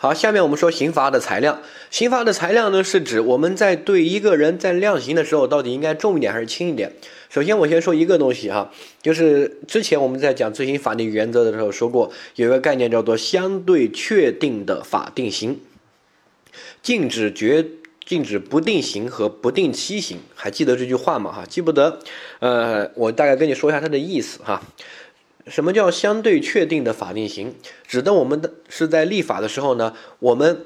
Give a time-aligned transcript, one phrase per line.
[0.00, 1.60] 好，下面我们说刑罚的裁量。
[1.90, 6.92] 刑罚的裁量呢，是指我们在对一个人在量刑的时候，到底应该重一点还是轻一点。
[7.28, 8.70] 首先，我先说一个东西哈，
[9.02, 15.58] 就是之前我们在讲执行法定原则的时候说过，有一个概念叫做相对确定的法定刑，
[16.80, 17.66] 禁止绝
[18.06, 20.18] 禁止不定刑和不定期刑。
[20.36, 21.32] 还记得这句话吗？
[21.32, 21.98] 哈，记不得？
[22.38, 24.62] 呃，我大概跟你说一下它的意思哈。
[25.50, 27.54] 什么叫相对确定的法定刑？
[27.86, 30.64] 指的我们的是在立法的时候呢，我们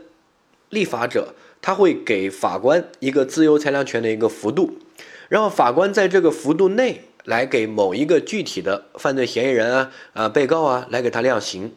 [0.70, 4.78] 立法者他会给法官一个自由裁量权的一个幅度，
[5.28, 11.72] 然后法官在这个幅度内来给某一个具体的犯罪嫌疑人啊啊被告啊来给他量刑。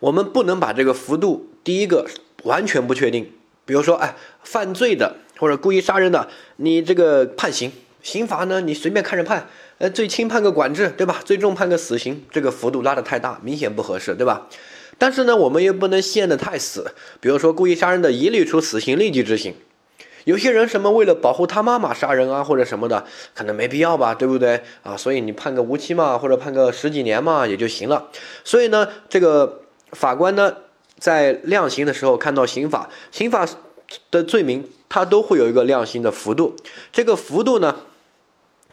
[0.00, 2.06] 我们不能把这个幅度第一个
[2.42, 3.32] 完全不确定，
[3.64, 9.48] 比如说哎犯罪的或者故意杀人的，你这个判刑刑罚呢你随便看着判。
[9.84, 11.20] 呃，最轻判个管制，对吧？
[11.26, 14.48] 最重判个死刑，这个幅度拉得太大，明显不合适，对吧？
[14.96, 16.94] 但是呢，我们也不能限得太死。
[17.20, 19.54] 比如说故意杀人的，一律处死刑，立即执行。
[20.24, 24.96] 有些人什么为了保护他妈妈杀人啊，或者什么的，可能没必要吧，对不对啊？
[24.96, 28.08] 所以你判个无期嘛，或者判个十几年嘛，也就行了。
[28.42, 29.60] 所以呢，这个
[29.92, 30.56] 法官呢，
[30.98, 33.46] 在量刑的时候，看到刑法，刑法
[34.10, 36.56] 的罪名，它都会有一个量刑的幅度。
[36.90, 37.76] 这个幅度呢？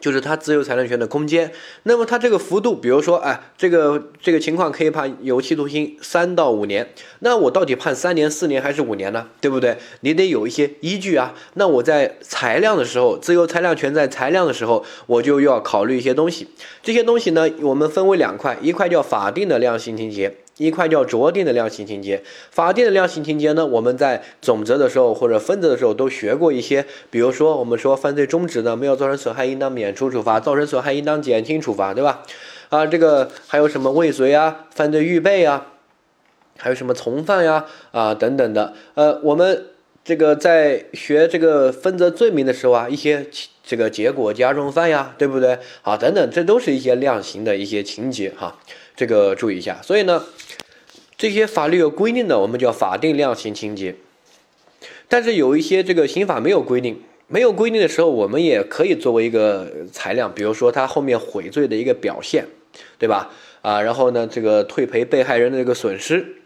[0.02, 1.52] 就是他自由裁量权的空间，
[1.84, 9.28] 那么他这个幅度，比如说，哎，这个这个情况可以判有期徒刑三到五年，那我到底判三年、四年还是五年呢？
[9.40, 9.78] 对不对？
[10.00, 11.32] 你得有一些依据啊。
[11.54, 16.48] 那我在裁量的时候，自由裁量权在裁量的时候，我就要考虑一些东西。
[16.82, 20.34] 这些东西呢，我们分为两块，一块叫法定的量刑情节。
[20.62, 23.66] 一块叫酌定的量刑情节，法定的量刑情节呢？
[23.66, 32.22] 我们在总则的时候或者分则的时候都学过一些，比如说我们说犯罪中止的没有造成损害，应当免除处罚；造成损害，应当减轻处罚，对吧？
[32.68, 35.66] 啊，这个还有什么未遂啊、犯罪预备啊，
[36.56, 38.72] 还有什么从犯呀啊等等的。
[38.94, 39.66] 呃，我们
[40.04, 43.26] 这个在学这个分则罪名的时候啊，一些
[43.62, 45.58] 这个结果加重犯呀，对不对？
[45.82, 48.56] 啊，等等，这都是一些量刑的一些情节哈。
[48.94, 50.24] 这个注意一下，所以呢，
[51.16, 53.94] 这些法律有规定的，我们叫法定量刑情节。
[55.08, 62.46] 但是有一些这个刑法没有规定，没有规定的时候，我们也可以作为一个裁量，比如说他后面悔罪的一个表现，
[62.98, 63.30] 对吧？
[63.60, 66.41] 啊，然后呢，这个退赔被害人的这个损失。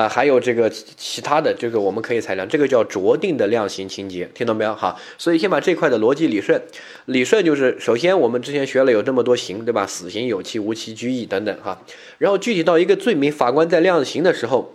[0.00, 4.74] 啊，还有这个其他的这个我们可以裁量，这个叫酌定的量刑情节，听懂没有？
[4.74, 6.58] 哈，所以先把这块的逻辑理顺。
[7.04, 9.86] 理顺就是，首先我们之前学了有这么多刑，对吧？
[9.86, 11.82] 死刑、有期、无期、拘役等等，哈。
[12.16, 14.74] 然后具体到一个罪名，法官在量刑的时候，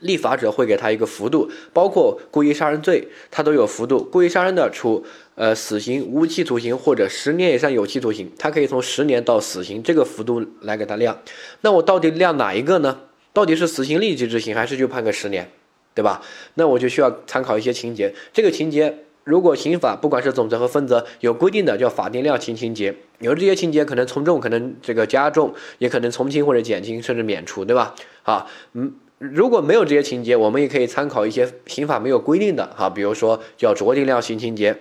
[0.00, 4.02] 立法者会给他一个幅度，包括故意杀人罪，他都有幅度。
[4.02, 5.04] 故意杀人的处
[5.36, 11.16] 呃死刑、无期徒刑或者十年以上有期徒刑，他可以从十年到死刑这个幅度来给他量。
[11.60, 12.98] 那我到底量哪一个呢？
[13.32, 15.50] 到底是死刑立即执行，还是就判个十年，
[15.94, 16.20] 对吧？
[16.54, 18.12] 那我就需要参考一些情节。
[18.32, 27.94] 这个情节，如果刑法不管是总则和分则有规定的，叫法定量刑情节，有这些情节可能从重，可能这个加重，也可能从轻或者减轻，甚至免除，对吧？
[28.24, 34.76] 啊，嗯，如果没有这些情节，我们也可以参考一些刑法没有规定的，哈，比如说叫酌定量刑情节，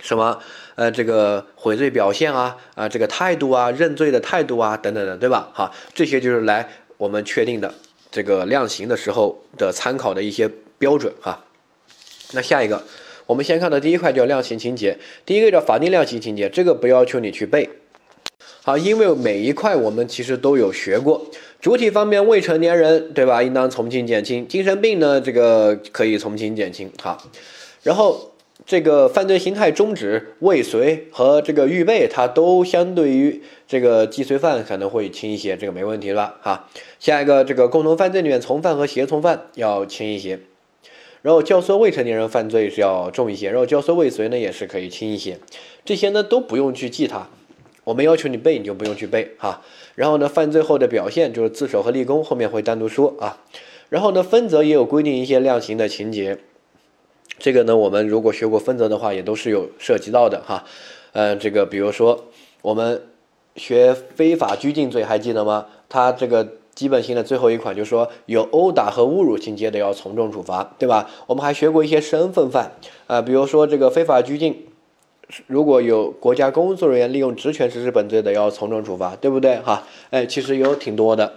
[0.00, 0.38] 什么
[0.76, 5.50] 呃这个悔罪表现啊，啊这个态度啊，认罪的态度啊等等的，对吧？
[5.52, 6.68] 哈，这些就是来。
[6.96, 7.74] 我们确定的
[8.10, 11.44] 这个量刑的时候的参考的一些标准哈，
[12.32, 12.82] 那下一个
[13.26, 17.68] 我们先看的第一块叫量刑情节，第一个叫法定量刑情节，这个不要求你去背，
[18.62, 21.26] 好，因为每一块我们其实都有学过。
[21.60, 26.90] 主体方面，未成年人对吧，应当从轻减轻；精神病呢，这个可以从轻减轻。
[27.02, 27.22] 好，
[27.82, 28.32] 然后。
[28.66, 36.68] 这个犯罪形态终止、未遂和这个预备，它都相对于这个既遂犯可能会轻一些，这个没问题吧哈。
[36.98, 40.40] 下一个，这个共同犯罪里面，从犯和协从犯要轻一些，
[41.22, 45.38] 然后教唆未成年人犯罪是要重一些，然后教唆未遂呢也是可以轻一些。
[45.84, 47.28] 这些呢都不用去记它，
[47.84, 49.62] 我们要求你背，你就不用去背哈。
[49.94, 53.38] 然后呢，犯罪后的表现就是自首和立功，后面会单独说啊。
[53.90, 56.38] 然后呢，分则也有规定一些量刑的情节。
[57.38, 60.64] 这个呢，我们如果学过分则的话，也都是有涉及到的哈。
[61.12, 62.24] 嗯，这个比如说
[62.62, 63.02] 我们
[63.56, 65.66] 学非法拘禁罪，还记得吗？
[65.88, 71.08] 它这个基本性的最后一款就是说，有殴打和侮辱情节的要从重处罚，对吧？
[71.26, 72.72] 我们还学过一些身份犯
[73.06, 74.66] 啊，比如说这个非法拘禁，
[75.46, 79.56] 如果有国家工作人员利用职权实施本罪的，要从重处罚，对不对？
[79.60, 81.32] 哈，哎，其实有挺多的。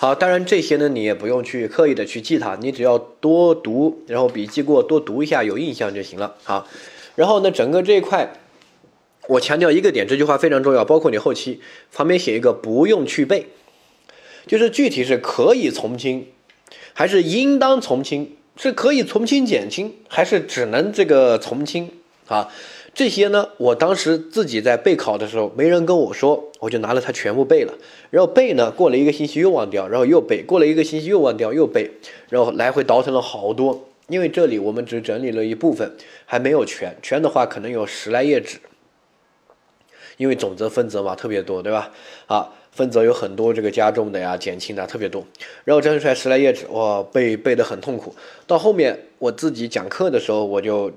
[0.00, 6.36] 好，当然这些呢，你也不用去刻意的去记它，你只要多读，然后笔记过，多读一下，有印象就行了。
[6.42, 6.66] 好，
[7.16, 8.32] 然后呢，整个这一块，
[9.28, 11.60] 我强调一个点，这句话非常重要，包括你后期
[11.92, 13.48] 旁边写一个不用去背，
[14.46, 16.28] 就是具体是可以从轻
[16.94, 18.34] 还是应当从轻？
[18.56, 21.90] 是可以从轻减轻，还是只能这个从轻
[22.26, 22.48] 啊？
[22.92, 27.72] 这些呢，我当时自己在备考的时候，没人跟我说，我就拿了它全部背了。
[28.10, 31.90] 然后背呢，过了一个星期又忘掉，然后又背，过了一个星期又忘掉，又背，
[32.28, 33.86] 然后来回倒腾了好多。
[34.08, 35.94] 因为这里我们只整理了一部分，
[36.26, 38.58] 还没有全，全的话可能有十来页纸。
[40.16, 41.90] 因为总则分则嘛特别多，对吧？
[42.26, 45.24] 啊，分则有很多这个加重的呀、减轻的特别多。
[45.64, 48.14] 然后整理出来十来页纸，哇，背背得很痛苦。
[48.46, 50.92] 到后面我自己讲课的时候，我就。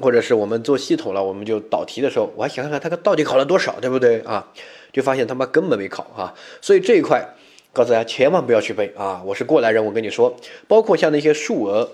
[0.00, 4.46] 或者是我们做系统了，我们就导题的时候，我还想看看他到底考了多少，对不对啊？
[4.92, 7.34] 就发现他妈根本没考哈，所以这一块
[7.72, 9.20] 告诉大家千万不要去背啊！
[9.26, 10.36] 我是过来人，我跟你说，
[10.68, 11.90] 包括像那些数额，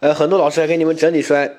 [0.00, 1.50] 呃，很多老师还给你们整理出来，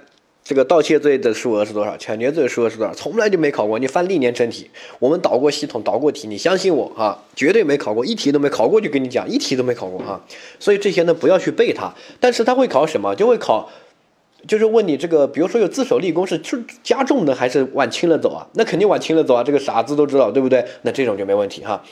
[0.44, 3.78] 这个盗窃罪的数额是多少，抢劫罪的数额是多少，从来就没考过。
[3.78, 10.20] 你翻历年真题，我们导过系统，导过题，你相信我啊，绝对没考过，一题都没考过，就跟你讲，一题都没考过啊。
[10.60, 13.16] 所以这些呢，不要去背它，但是他会考什么？
[13.16, 13.70] 就会考。
[14.48, 18.48] 就是问你这个，比如说有自首立功是是加重的还是往轻了走啊？
[18.54, 20.66] 那肯定往轻了走啊，这个傻子都知道，对不对？
[20.84, 21.84] 那这种就没问题哈。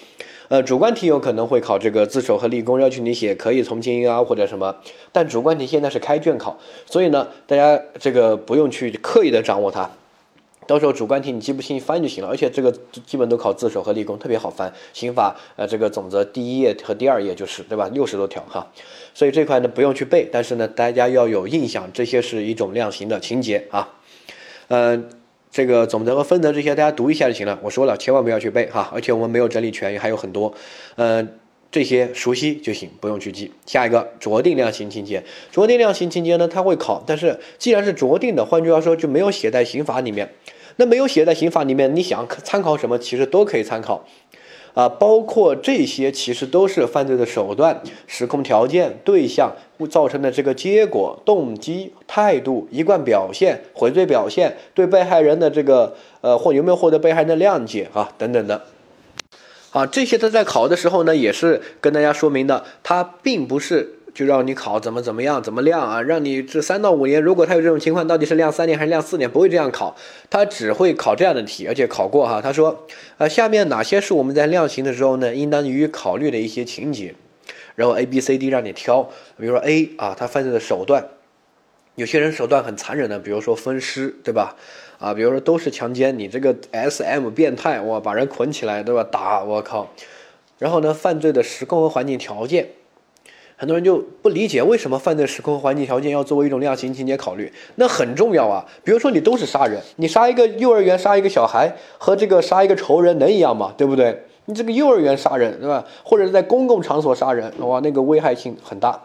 [0.48, 4.76] 呃，主观题有可能会考这个自首和立功，要求你写可以从轻啊或者什么，
[5.12, 9.92] 但主观题现在是开卷考，所以呢，大家这个不用去刻意的掌握它。
[10.68, 12.72] 到时候主观题你记不清翻就行了，而且这个
[13.06, 14.72] 基本都考自首和立功，特别好翻。
[14.94, 17.90] 刑法呃这个总则第一页和第二页就是对吧？
[17.94, 18.68] 六十多条哈，
[19.14, 23.96] 所以这块呢不用去背，但是呢大家要有印象，这些是一种量刑的情节啊。
[24.68, 25.10] 嗯，
[25.50, 27.58] 这个总则和分则这些大家读一下就行了。
[27.64, 30.54] 我说了，千万不要去背哈，而且我们没有整理全，还有很多，
[30.98, 31.40] 嗯，
[31.72, 33.52] 这些熟悉就行，不用去记。
[33.66, 35.24] 下一个酌定量刑情节，
[35.54, 40.30] 酌定量刑情节呢，它会考，但是既然是酌定的，换句话说就没有写在刑法里面。
[40.78, 44.06] 那没有写在刑法里面，你想参考什么，其实都可以参考，
[44.74, 49.56] 啊，包括这些其实都是犯罪的手段、时空条件、对象
[49.90, 58.64] 造成的这个结果、动机、态度、一贯表现、悔罪表现、对被害人的这个呃或有没有获得被害人的谅解啊等等的，
[59.72, 63.97] 啊，这些他在考的时候呢，也是跟大家说明的，他并不是。
[64.18, 66.02] 就让你考怎么怎么样怎么亮啊？
[66.02, 69.30] 让你这三到五年，如果他有这种情况，到底是亮三年还是亮四年？
[69.30, 69.96] 不会这样考，
[70.28, 72.42] 他只会考这样的题，而且考过哈。
[72.42, 72.88] 他说，
[73.20, 77.14] 呃，下面哪些是我们在量刑的时候呢，应当予以考虑的一些情节，
[77.76, 79.04] 然后 A、B、C、D 让你挑。
[79.38, 81.06] 比如说 A 啊，他犯罪的手段，
[81.94, 84.56] 有些人手段很残忍的，比如说分尸，对吧？
[84.98, 89.04] 啊，比如说都是强奸，你这个 S、M 变态，哇，把人捆起来，对吧？
[89.04, 89.88] 打，我靠。
[90.58, 92.70] 然后呢，犯罪的时空和环境条件。
[93.60, 98.64] 很多人就不理解为什么犯罪时空环境条件要作为一种量刑情节考虑，那很重要啊。
[98.84, 103.74] 比如说你都是杀人，你杀一个幼儿园杀一个小孩和这个杀一个仇人能一样吗？
[103.76, 104.26] 对不对？
[104.46, 105.84] 你这个幼儿园杀人，对吧？
[106.04, 109.02] 或者是在公共场所杀人，哇，那个危害性很大。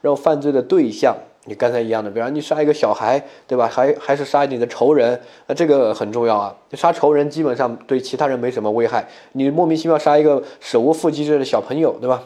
[0.00, 1.16] 然后犯罪的对象，
[1.46, 3.66] 你刚才一样的，比方你杀一个小孩，对吧？
[3.66, 6.54] 还还是杀你的仇人，那这个很重要啊。
[6.74, 12.22] 杀仇人基本上对其他人没什么危害，你莫名其妙杀一个手无缚鸡之力的小朋友，对吧？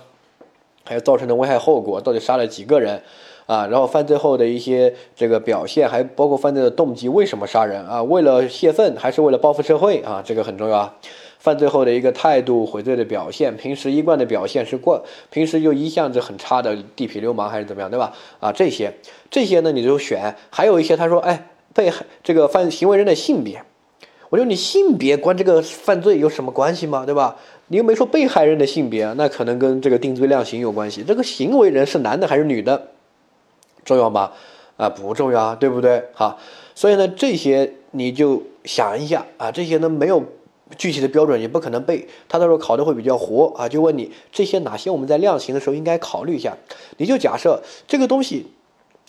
[0.85, 3.03] 还有造成的危害后果，到底杀了几个人，
[3.47, 8.03] 啊，然后犯罪后的一些这个表现，还包括犯罪的动机，为什么杀人啊？
[8.03, 10.23] 为了泄愤还是为了报复社会啊？
[10.25, 10.94] 这个很重要啊。
[11.38, 18.12] 犯罪后的一个态度，悔罪的表现，平时一贯的表现是过，平时就一向是很差的地痞流氓还是怎么样，对吧？
[18.41, 18.93] 啊，这些
[19.31, 20.37] 这些呢，你就选。
[20.51, 23.63] 还有一些他说，哎，被害这个犯行为人的性别，
[24.29, 27.06] 我说你性别关这个犯罪有什么关系吗？
[27.06, 27.39] 对吧？
[27.72, 31.05] 你又没说被害人的性别，那可能跟这个定罪量刑有关系。
[31.05, 32.89] 这个行为人是男的还是女的，
[33.84, 34.32] 重要吗？
[34.77, 36.03] 啊，不重要，对不对？
[36.12, 36.36] 哈，
[36.74, 40.24] 所以呢，这些你就想一下啊，这些呢没有
[40.77, 43.69] 具体的标准，也不可能背，他到时候考的会比较活啊。
[43.69, 46.56] 就问你这些哪些我们在量刑的时候应该考虑一下？
[46.96, 48.48] 你就假设这个东西。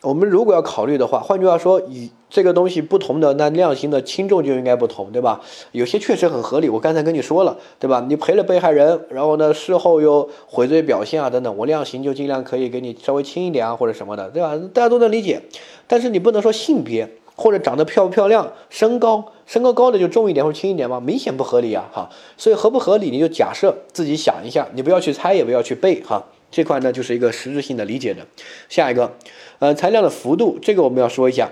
[0.03, 5.39] 我们如果要考虑的话，换句话说，以这个东西不同的那量刑的轻重就应该不同，对吧？
[5.73, 8.03] 有些确实很合理，我刚才跟你说了，对吧？
[8.09, 14.57] 你赔了被害人，然后呢，事后又悔罪表现啊等等，我量刑就尽量可以给你稍微轻一点啊或者什么的，对吧？
[14.73, 15.39] 大家都能理解。
[15.85, 20.99] 但是你不能说性别或者长得漂不漂亮、身高身高高的就重一点或者轻一点吗？
[20.99, 21.87] 明显不合理啊！
[21.93, 26.23] 哈，所以合不合理你就假设自己想一下，你不要去猜，也不要去背哈。
[26.51, 28.27] 这块呢就是一个实质性的理解的。
[28.69, 29.17] 下一个，
[29.59, 31.51] 呃，裁量的幅度，这个我们要说一下。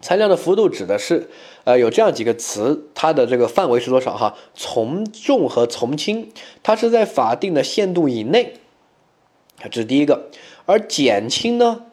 [0.00, 1.30] 裁量的幅度指的是，
[1.62, 4.16] 呃，有这样几个词，它的这个范围是多少？
[4.16, 6.32] 哈，从重和从轻，
[6.64, 8.54] 它是在法定的限度以内，
[9.70, 10.28] 这是第一个。
[10.66, 11.84] 而减轻呢，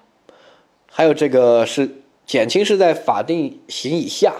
[0.89, 4.33] 还有这个是减轻是在法定刑以下。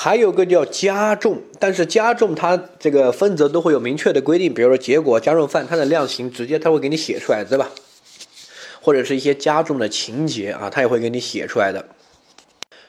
[0.00, 7.68] 还有个叫加重，但是加重它这个分则都会有明确的规定，比如说结果加重犯，它的量刑直接它会给你写出来，对吧？
[8.80, 11.84] 或者是一些加重的情节啊，它也会给你写出来的。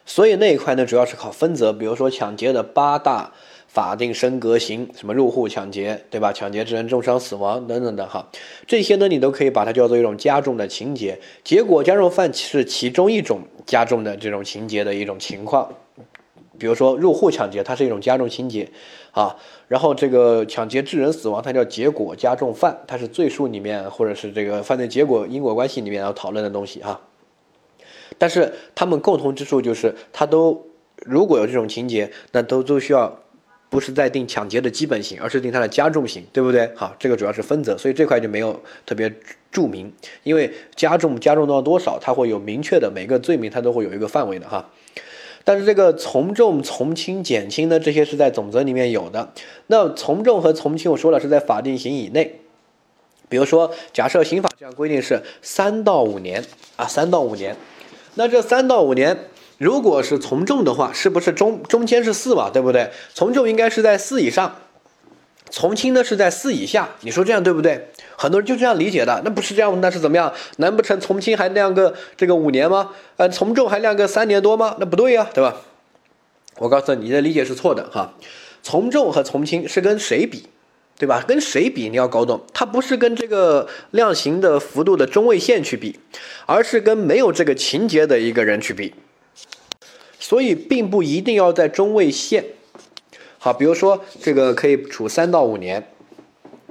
[0.05, 3.33] 所以那一块呢，主要是考分则，比如说抢劫的八大
[3.67, 6.31] 法定升格刑，什么入户抢劫，对吧？
[6.31, 8.29] 抢劫致人重伤、死亡等等的哈，
[8.67, 11.19] 这些呢，你都可以把它叫做一种加重的情节。
[11.43, 15.67] 结果加重犯是其中一种加重的这种情节的一种情况。
[16.59, 18.69] 比如说入户抢劫，它是一种加重情节
[19.11, 19.35] 啊。
[19.67, 26.99] 然后这个抢劫致人死亡，它叫结果加重犯，它是罪数里面或者是这个犯罪结果因果关系里面要讨论的东西哈。
[28.17, 30.67] 但是他们共同之处就是，他都
[31.05, 33.19] 如果有这种情节，那都都需要
[33.69, 36.69] 不是在定抢劫的基本刑，而是定它的加重刑，对不对？
[36.75, 39.13] 好，这个主要是分则，所以这块就没有特别
[39.51, 44.67] 注明，因为加重加重到多少，它会有明确的每个罪名，它都会有一个范围的哈。
[45.49, 49.33] 但是这个从重、从轻、减轻呢，这些是在总则里面有的。
[49.65, 52.41] 那从重和从轻，我说了是在法定刑以内。
[53.29, 57.55] 比如说，假设刑法这样规定是三到五年啊，三到五年。
[58.13, 59.17] 那这三到五年，
[59.57, 62.51] 如果是从重的话，是不是中中间是四嘛？
[62.51, 62.91] 对不对？
[63.15, 64.55] 从重应该是在四以上，
[65.49, 66.89] 从轻呢是在四以下。
[67.01, 67.89] 你说这样对不对？
[68.15, 70.33] 很多人就这样理解的，那不是这样，那是怎么样？
[70.57, 72.91] 难不成从轻还量个这个五年吗？
[73.17, 74.75] 呃，从重还量个三年多吗？
[74.79, 75.55] 那不对呀，对吧？
[76.57, 78.13] 我告诉你，你的理解是错的哈。
[78.61, 80.47] 从重和从轻是跟谁比？
[80.97, 81.23] 对吧？
[81.25, 81.87] 跟谁比？
[81.87, 85.97] 你要搞懂，它不是跟这个量刑的幅度的中位线去比，
[86.45, 88.93] 而是跟没有这个情节的一个人去比。
[90.19, 92.43] 所以并不一定要在中位线。
[93.39, 95.87] 好，比如说这个可以处三到五年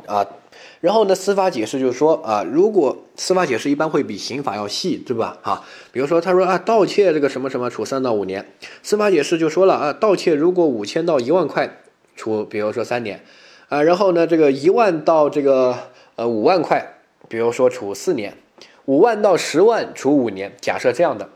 [0.07, 0.25] 啊。
[0.81, 5.37] 然后呢，司法解释就是说啊，如果司法解释一般会比刑法要细，对吧？
[5.43, 8.47] 哈，比如说他说啊，盗窃这个什么什么处三到五年，
[8.85, 11.81] 司法解释就说了啊，盗窃如果五千到一万块，
[12.15, 13.25] 处比如说三年。
[13.69, 15.77] 啊，然后呢，这个一万到这个
[16.15, 18.37] 呃五万块，比如说处四年，
[18.85, 21.29] 五万到十万处五年，假设这样的。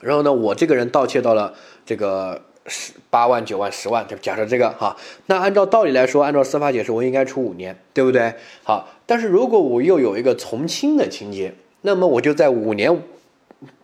[0.00, 1.54] 然后呢，我这个人盗窃到了
[1.86, 4.96] 这个十八万、九万、十万，就假设这个哈。
[5.26, 8.34] 那按照道理来说，按照司法解释，我应该处五年，对不对？
[8.62, 13.02] 好，但是如果我又有一个从轻的情节，那么我就在五年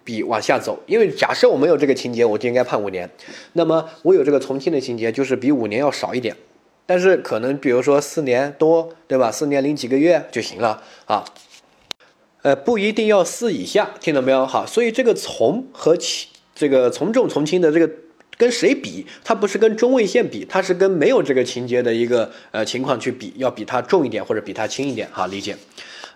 [0.04, 3.11] 比往下走，因为假设我没有这个情节，我就应该判五年。
[3.52, 6.37] 那么我有这个从轻的情节，就是比五年要少一点。
[6.87, 9.30] 但是可能，比如说四年多，对吧？
[9.30, 11.23] 四年零几个月就行了啊，
[12.40, 14.47] 呃，不一定要四以下，听到没有？
[14.47, 17.90] 好，所以这个从和轻，这个从重从轻的这个
[18.38, 19.04] 跟谁比？
[19.23, 25.57] 它不是跟中位线比，它是跟没有这个情节的一个呃情况去比，要比它重一点或者比它轻一点，哈理解。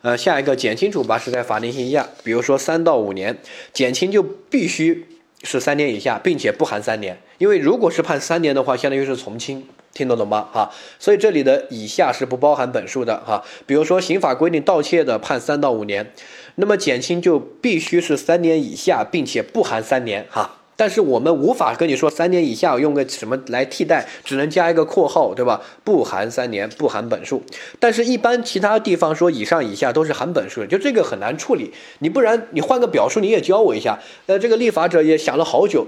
[0.00, 3.37] 呃，下一个减轻处罚是在法定刑下，比如说三到五年，
[3.73, 5.07] 减轻就必须
[5.43, 9.67] 是三年以下，并且不含三年，因为如果是判三年的话，相当于是从轻。
[9.95, 10.49] 听得懂吗？
[10.50, 13.45] 哈，所以这里的以下是不包含本数的哈。
[13.67, 16.14] 比如说刑法规定盗窃的判三到五年，
[16.55, 20.62] 那么减轻就必须是三年以下，并且不含三年哈。
[20.83, 25.62] 但是我们无法跟你说三年以下用个什么来替代，只能加一个括号，对吧？
[25.85, 27.41] 不含三年，不含本数。
[27.79, 31.73] 但是，一般其他地方说以上以下都是含本数，就这个很难处理。
[32.01, 34.01] 你不然你换个表述，你也教我一下。
[34.27, 35.87] 呃，这个立法者也想了好久。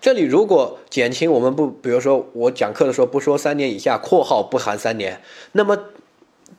[0.00, 5.20] 这里如果减轻，我们不，比如说我讲课的时候不说三年以下（括号不含三年），
[5.52, 5.78] 那么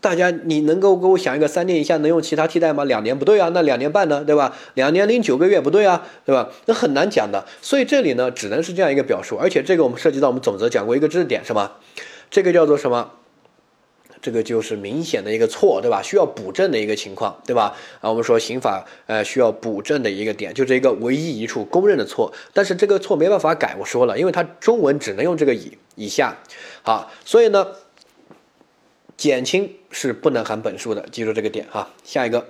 [0.02, 2.86] 大家你能够给我想一个三年以下能用其他替代吗？
[2.86, 4.56] 两年不对啊，那两年半呢，对吧？
[4.76, 6.50] 两年零九个月不对啊，对吧？
[6.66, 7.46] 那很难讲的。
[7.62, 11.74] 所以这里呢，只能是这样一个表述，而且这个我们涉及到我们总则讲过一个知识点，是吗？
[12.30, 13.12] 这个叫做什么？
[14.22, 16.02] 这个就是明显的一个错，对吧？
[16.02, 17.74] 需要补正的一个情况，对吧？
[18.02, 26.38] 啊，我们说刑法呃需要补正的一个点，就这一个唯一一处公认的错，但是这个错没办法改，我说了，因为它中文只能用这个以以下，
[26.84, 27.68] 好，所以呢，
[29.16, 31.90] 减轻是不能含本数的，记住这个点哈。
[32.04, 32.48] 下一个。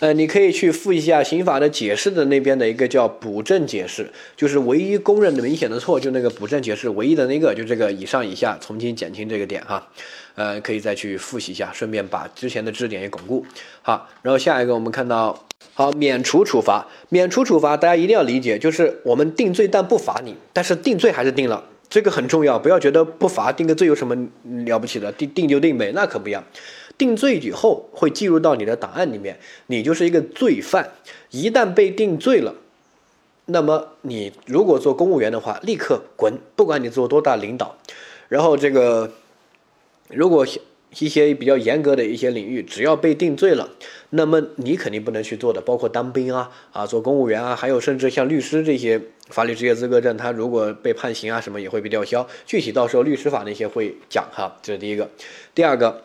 [0.00, 9.86] 呃，你可以去复一下刑法的解释的那边的一个叫补正解释，就是唯一公认的明显的错，就那个补正解释唯一的那个，就这个以上以下从轻减轻这个点哈，
[10.34, 13.46] 呃，可以再去复习一下，顺便把之前的知识点也巩固
[13.82, 14.08] 好。
[14.22, 24.16] 然后下一个我们看到，好，免除处罚，免除处罚，大家一定要理解，就是我们定罪但不罚你，但是定罪还是定了，这个很重要，不要觉得不罚定个罪有什么
[24.64, 26.42] 了不起的，定定就定呗，那可不一样。
[26.96, 30.90] 定罪以后会记录到你的档案里面，你就是一个罪犯。
[31.28, 32.54] 一旦被定罪了，
[33.44, 37.76] 那么你如果做公务员的话，立刻滚，不管你做多大领导。
[38.30, 39.12] 然后这个，
[40.08, 40.46] 如果
[40.98, 43.70] 一些比较严格的一些领域，只要被定罪了，
[44.10, 52.28] 那么你肯定不能去做的，包括当兵啊啊，做公务员啊，还有甚至像律师这些法律职业资格证，他如果被判刑啊什么也会被吊销。
[52.44, 55.08] 具体到时候律师法那些会讲哈，这是第一个。
[55.54, 56.04] 第二个，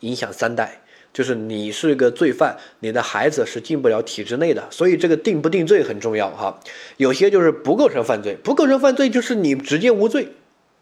[0.00, 0.82] 影响三代，
[1.14, 6.60] 就是你是个罪犯，你的孩子是进不了体制内的，所以这个定不定罪很重要哈。
[6.98, 10.28] 有些就是不构成犯罪，不构成犯罪就是你直接无罪，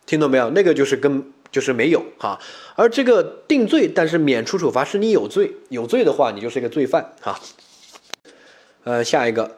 [0.06, 0.50] 听懂没有？
[0.50, 1.32] 那个就是跟。
[1.56, 2.38] 就是没有哈，
[2.74, 7.40] 而这个定罪但是免除处罚是你有罪，有罪的话你就是一个罪犯哈。
[8.84, 9.56] 呃，下一个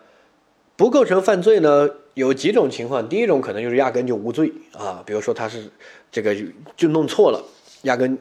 [0.76, 5.68] 不构成犯罪呢，有几种情况，第一种可能就是压根就无罪啊，比如说他是
[6.12, 6.36] 这个
[6.76, 7.44] 就弄错了，
[7.82, 8.16] 压根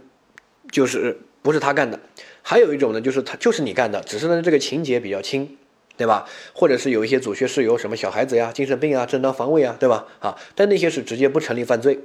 [0.71, 1.99] 就是不是他干的。
[2.41, 5.55] 还有一种呢，就是他就是你干的，只是呢这个情节比较轻，
[5.95, 6.27] 对吧？
[6.51, 10.07] 或者是有一些祖学事由，什么小孩子呀、精神病啊、正当防卫啊，对吧？
[10.17, 11.99] 啊，但那些是直接不成立犯罪。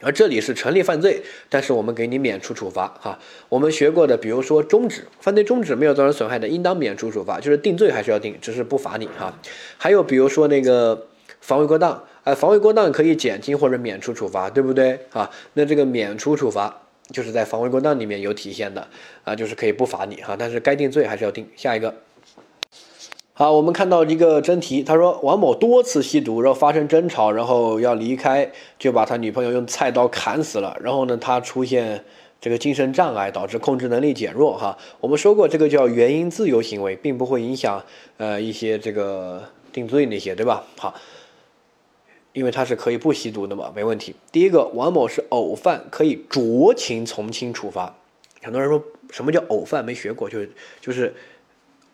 [0.00, 3.18] 而这里是成立犯罪，但是我们给你免除处罚哈。
[3.48, 9.38] 我们学过的，比如说终止犯罪，终止没有造成损害的，应当免除处罚，就是定罪还是要定，只是不罚你哈。
[9.78, 11.06] 还有比如说那个
[11.40, 15.30] 防卫过当，哎，防卫过当可以减轻或者免除处罚，对不对啊？
[15.54, 18.86] 那这个免除处罚就是在防卫过当里面有体现的
[19.24, 21.48] 啊，就是可以不罚你哈，但是该定罪还是要定。
[21.56, 21.94] 下一个。
[23.36, 28.48] 好，我们看到一个真题，他说王某多次吸毒，然后发生争吵，然后要离开，
[28.78, 30.78] 就把他女朋友用菜刀砍死了。
[30.80, 32.04] 然后呢，他出现
[32.40, 34.56] 这个精神障碍，导致控制能力减弱。
[34.56, 37.84] 哈，我们说过这个叫原因自由行为，并不会影响
[38.18, 40.62] 呃一些这个定罪那些，对吧？
[40.78, 40.94] 好，
[42.34, 44.14] 因为他是可以不吸毒的嘛，没问题。
[44.30, 47.96] 第一个，王某是偶犯，可以酌情从轻处罚。
[48.44, 50.38] 很多人说什么叫偶犯，没学过，就
[50.80, 51.12] 就是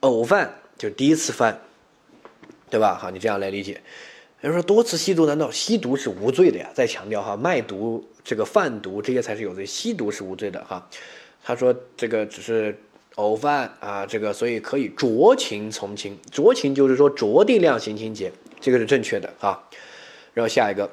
[0.01, 0.57] 偶犯。
[0.81, 1.61] 就第一次犯，
[2.71, 2.97] 对吧？
[2.99, 3.79] 好，你这样来理解。
[4.41, 6.71] 人说多次吸毒，难道吸毒是无罪的呀？
[6.73, 10.89] 再强调哈，卖毒、这个贩毒这些才是有罪，吸毒是无罪的哈。
[11.45, 12.75] 他说这个只是
[13.17, 19.63] 偶犯啊，这个所以可以酌情从轻，酌情就是说酌定量刑情节，这个是正确的啊。
[20.33, 20.91] 然后下一个。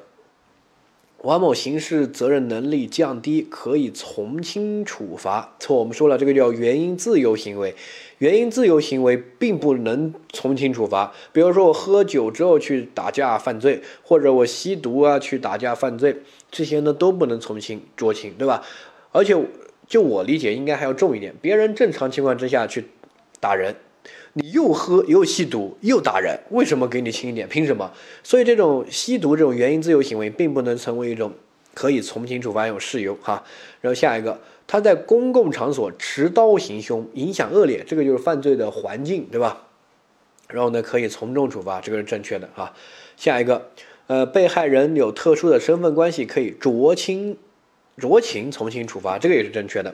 [1.22, 5.56] 王某刑事责任能力降低，可以从轻处罚。
[5.58, 7.74] 错，我们说了，这个叫原因自由行为，
[8.18, 11.12] 原因自由行为并不能从轻处罚。
[11.32, 16.18] 比如说我喝酒之后去打架犯罪，或者我吸毒啊去打架犯罪，
[16.52, 18.62] 这些呢都不能从轻酌情，对吧？
[19.10, 19.36] 而且
[19.88, 21.34] 就我理解，应该还要重一点。
[21.42, 22.84] 别人正常情况之下去
[23.40, 23.74] 打人。
[24.38, 27.48] 你又喝又吸毒又打人，为什么给你轻一点？
[27.48, 27.92] 凭什么？
[28.22, 31.32] 所以这种吸毒这种原因自由行为，并不能成为一种
[31.74, 33.42] 可以从轻处罚一种事由哈。
[33.80, 39.64] 然后下一个，他在公共场所持刀行凶，影响恶劣，这个就是犯罪的环境，对吧？
[40.48, 42.72] 然后呢，可以从重处罚，这个是正确的哈。
[43.16, 43.70] 下一个，
[44.06, 47.36] 呃，被害人有特殊的身份关系，可以酌轻
[47.98, 49.92] 酌情从轻处罚，这个也是正确的。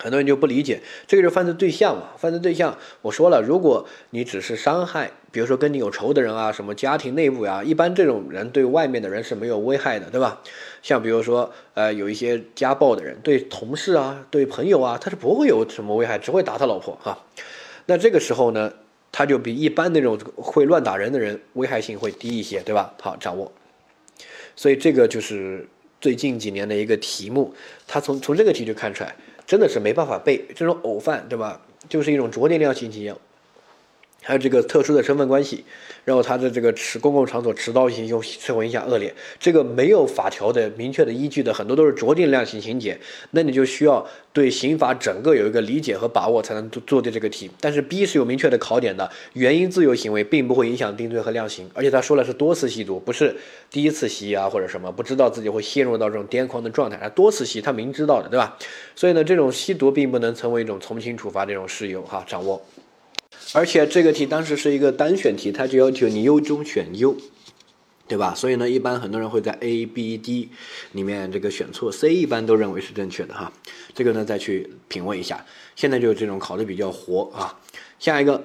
[0.00, 2.04] 很多人就不理解，这个是犯罪对象嘛？
[2.16, 10.40] 犯罪对象，我说了，如果你只是伤害，比如说跟你有仇的人啊，什么家庭内部呀，一般这种人对外面的人是没有危害的，对吧？
[10.82, 17.18] 像比如说，呃，有一些家暴的人，对同事啊，对朋友啊，他是不会有什么危害，只会打他老婆哈。
[17.86, 18.72] 那这个时候呢，
[19.12, 22.94] 他就比一般那种会乱打人的人危害性会低一些，对吧？
[23.00, 23.52] 好，掌握。
[24.56, 25.68] 所以这个就是
[26.00, 27.54] 最近几年的一个题目，
[27.86, 29.14] 他从从这个题就看出来。
[29.46, 31.60] 真的是没办法背这种偶犯，对吧？
[31.88, 33.12] 就是一种酌定量性情，
[34.22, 35.64] 还有这个特殊的身份关系。
[36.02, 42.98] 然后他的这个持公共场所持刀行凶，社会影响恶劣，这个没有法条的明确的依据的，很多都是酌定量刑情节。
[43.32, 47.50] 那你就需要对刑法整个有一个理解和把握，才能做做的这个题。
[47.60, 53.36] 但是 B 是有明确的考点的，原因自由行为并不会影响定罪和量刑，而且他说了是多次吸毒，不是
[53.70, 58.56] 第一次吸啊或者什么，不知道自己会陷入到这种癫狂的状态，他多次吸，他明知道的，对吧？
[58.96, 62.60] 所以呢，这种吸毒并不能成为一种从轻处罚这种事由哈，掌握。
[63.54, 67.16] 而且这个题当时是一个单选题，它就要求你优中选优，
[68.06, 68.34] 对吧？
[68.34, 70.50] 所以呢，一般很多人会在 A、B、D
[70.92, 73.52] 里面这个选错，C 一般都认为是正确的哈。
[73.94, 75.44] 这个呢，再去品味一下。
[75.74, 77.58] 现在就是这种考的比较活啊。
[77.98, 78.44] 下一个，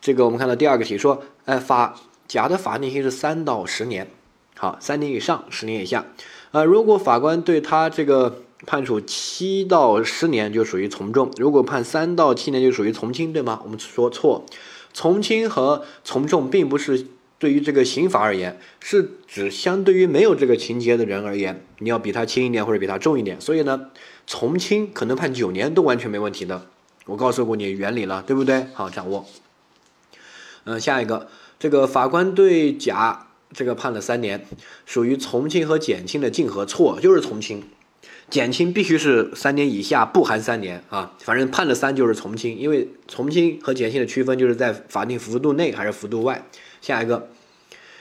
[0.00, 4.08] 这个我们看到第二个题说，呃，法甲的法定刑是三到十年，
[4.56, 6.06] 好，三年以上，十年以下。
[6.50, 8.42] 呃，如果法官对他这个。
[8.66, 13.60] 判处七到十年就属于从重，如果判三到七年就属于从轻，对吗？
[13.64, 14.44] 我们说错，
[14.92, 17.06] 从轻和从重并不是
[17.38, 23.40] 对于这个刑法而言，是指相对于没有这个情节的人而言，你要比他轻一点或者比他重一点。
[23.40, 23.86] 所以呢，
[24.26, 26.66] 从轻可能判九年都完全没问题的。
[27.06, 28.66] 我告诉过你原理了，对不对？
[28.74, 29.26] 好，掌握。
[30.64, 34.46] 嗯，下一个，这个法官对甲这个判了三年，
[34.84, 37.64] 属于从轻和减轻的竞合，错，就是从轻。
[38.30, 46.46] 减轻必须是三年以下，不含三年啊，反正判了三就是从轻，因为从轻和减轻的区分就是在法定幅度内还是幅度外。
[46.80, 47.28] 下一个，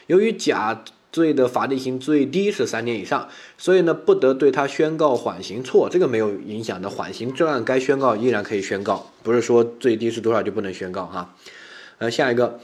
[0.05, 11.35] 由于甲罪的法定刑最低是三年以上，所以呢不得对他宣告缓刑错，这个没有影响的，缓刑正案该宣告依然可以宣告，不是说最低是多少就不能宣告哈。
[11.97, 12.59] 呃，下一个，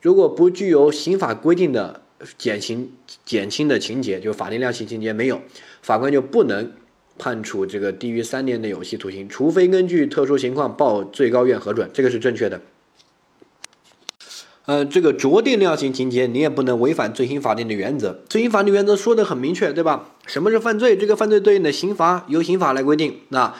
[0.00, 2.00] 如果不具有刑法规定的
[2.38, 2.90] 减刑
[3.26, 5.42] 减轻的情节，就法定量刑情节没有，
[5.82, 6.72] 法官就不能
[7.20, 12.62] 判处这个低于三年的有期徒刑，除非根据特殊情况报最高院核准，这个是正确的。
[14.64, 18.20] 呃，这个酌定量刑情节，你也不能违反罪刑法定的原则。
[18.28, 20.14] 罪刑法定原则说的很明确，对吧？
[20.26, 20.96] 什么是犯罪？
[20.96, 23.18] 这个犯罪对应的刑罚由刑法来规定。
[23.28, 23.54] 那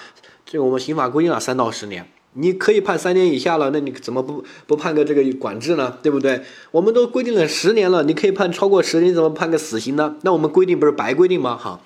[0.47, 2.07] 这个我们刑法规定了三到十年。
[2.35, 5.99] 你可以判三年以下了，那你怎么不不判个这个管制呢？
[6.01, 6.43] 对不对？
[6.71, 10.15] 我们都规定了十年了，你可以判超过十年，怎么判个死刑呢？
[10.23, 11.57] 那我们规定不是白规定吗？
[11.57, 11.81] 哈，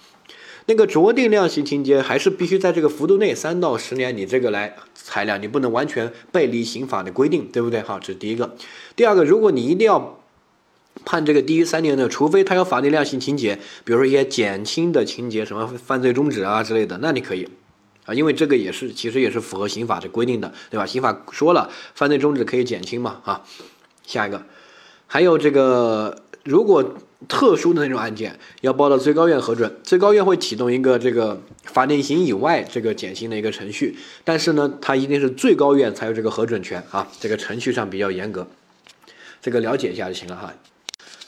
[0.67, 7.81] 那个酌定量刑情节还是必须在这个幅度内，三到十年，你这个来裁量，你不能完全背离刑法的规定，对不对？
[7.83, 8.57] 好，这是第一个。
[8.97, 10.21] 第二个，如果你一定要
[11.05, 17.49] 判这个低于三年的，除非他有法定量刑情节，比如说一些减轻的情节，什么犯罪中止啊之类的，那你可以。
[18.07, 20.85] 啊，因为这个也是，其实也是符合刑法的规定的，对吧？
[20.85, 23.43] 刑法说了，犯罪中止可以减轻嘛，啊，
[24.07, 24.43] 下一个，
[25.07, 26.97] 还有这个，如果
[27.29, 38.47] 特殊的那种案件要报到最高院核准，最高院会启动一个这个法定刑以外这个减刑的一个程序，但是呢，它一定是最高院才有这个核准权啊，这个程序上比较严格，
[39.41, 40.53] 这个了解一下就行了哈。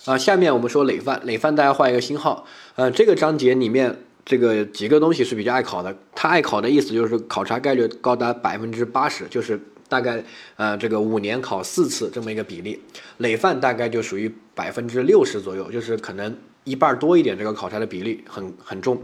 [0.05, 3.99] 啊，下面我们说累犯，累犯大家画一个星号，呃，这个章节里面。
[4.29, 9.57] 这个几个东西是比较爱考的，他爱考的意思就是考察概率高达百分之八十，就是
[9.89, 10.25] 大概
[10.57, 12.81] 呃这个五年考四次这么一个比例。
[13.19, 19.03] 累犯大概就属于百分之六十左右，就是可能一半多一点，这个考察的比例很很重，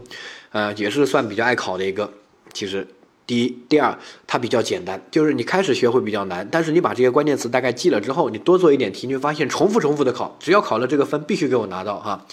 [0.51, 2.11] 呃也是算比较爱考的一个。
[2.53, 2.87] 其实
[3.25, 12.25] 第一、第二它比较简单，就是你开始学会比较难，但是你把这些关键词大概记了之后，你多做一点题，你会发现重复重复的考，只要考了这个分必须给我拿到哈。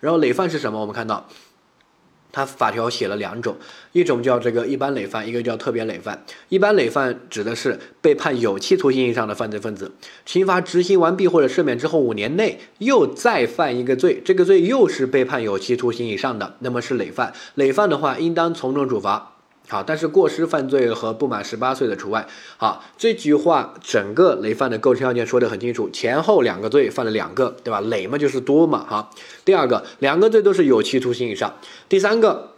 [0.00, 0.80] 然后累犯是什么？
[0.80, 1.28] 我们看到。
[2.32, 3.54] 他法条写了两种，
[3.92, 6.24] 一种叫这个一般累犯，一个叫特别累犯。
[6.48, 9.92] 一般累犯指的是被判有期徒刑以上的犯罪分子，
[10.24, 17.32] 刑罚执行完毕或者赦免之后五年内又再犯一个罪，这个罪又是被判有期徒刑以上的，那么是累犯。
[17.54, 19.31] 累犯的话，应当从重处罚。
[19.68, 22.26] 好，但是过失犯罪和不满十八岁的除外。
[22.58, 27.80] 好，这句话整个累犯的构成要件说得很清楚，前后两个罪犯了两个，对吧？
[27.80, 29.10] 累嘛就是多嘛，哈。
[29.44, 31.54] 第二个，两个罪都是有期徒刑以上。
[31.88, 32.50] 第三个，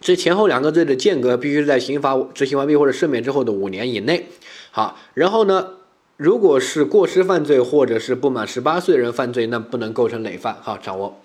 [0.00, 4.28] 这前后两个罪的间隔必须是在刑罚执行完毕或者赦免之后的五年以内。
[4.70, 5.72] 好，然后呢，
[6.16, 10.56] 如果是过失犯罪或者是不满十八岁人犯罪，那不能构成累犯。
[10.62, 11.20] 好，掌握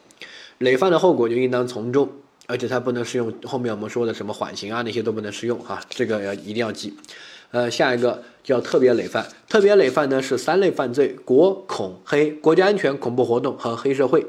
[0.58, 2.10] 累犯的后果就应当从重。
[2.48, 6.94] 而且它不能适用后面我们说的什么缓刑啊，那些都不能适用哈，这个要一定要记。
[7.52, 14.26] 呃，下一个叫特别累犯，特别累犯呢是三类犯罪：国恐黑、国家安全、恐怖活动和黑社会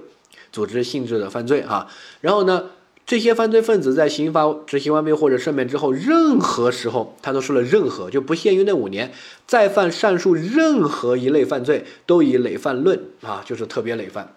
[0.52, 1.88] 组织性质的犯罪哈。
[2.20, 2.70] 然后呢，
[3.06, 9.12] 这些犯罪分子在刑罚执行完毕或者赦免之后，任何时候他都说了任何，就不限于那五年，
[9.46, 14.34] 再犯上述任何一类犯罪，都以累犯论啊，就是特别累犯。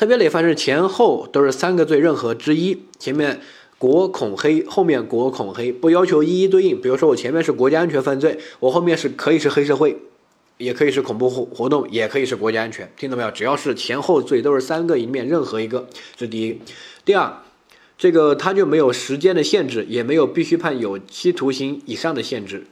[0.00, 3.38] 特别累犯是前后都是三个罪任何之一，前面
[3.76, 6.80] 国恐黑，后面国恐黑，不要求一一对应。
[6.80, 9.98] 比如说我前面是国家安全犯罪，我后面是可以是黑社会，
[10.56, 13.30] 也可以是恐怖活活动，也可以是国家安全，听到没有？
[13.30, 15.86] 只要是前后罪都是三个里面任何一个，
[16.16, 16.58] 这第一。
[17.04, 17.36] 第二，
[17.98, 22.64] 这个他就没有时间的限制，也没有必须判有期徒刑以上的限制。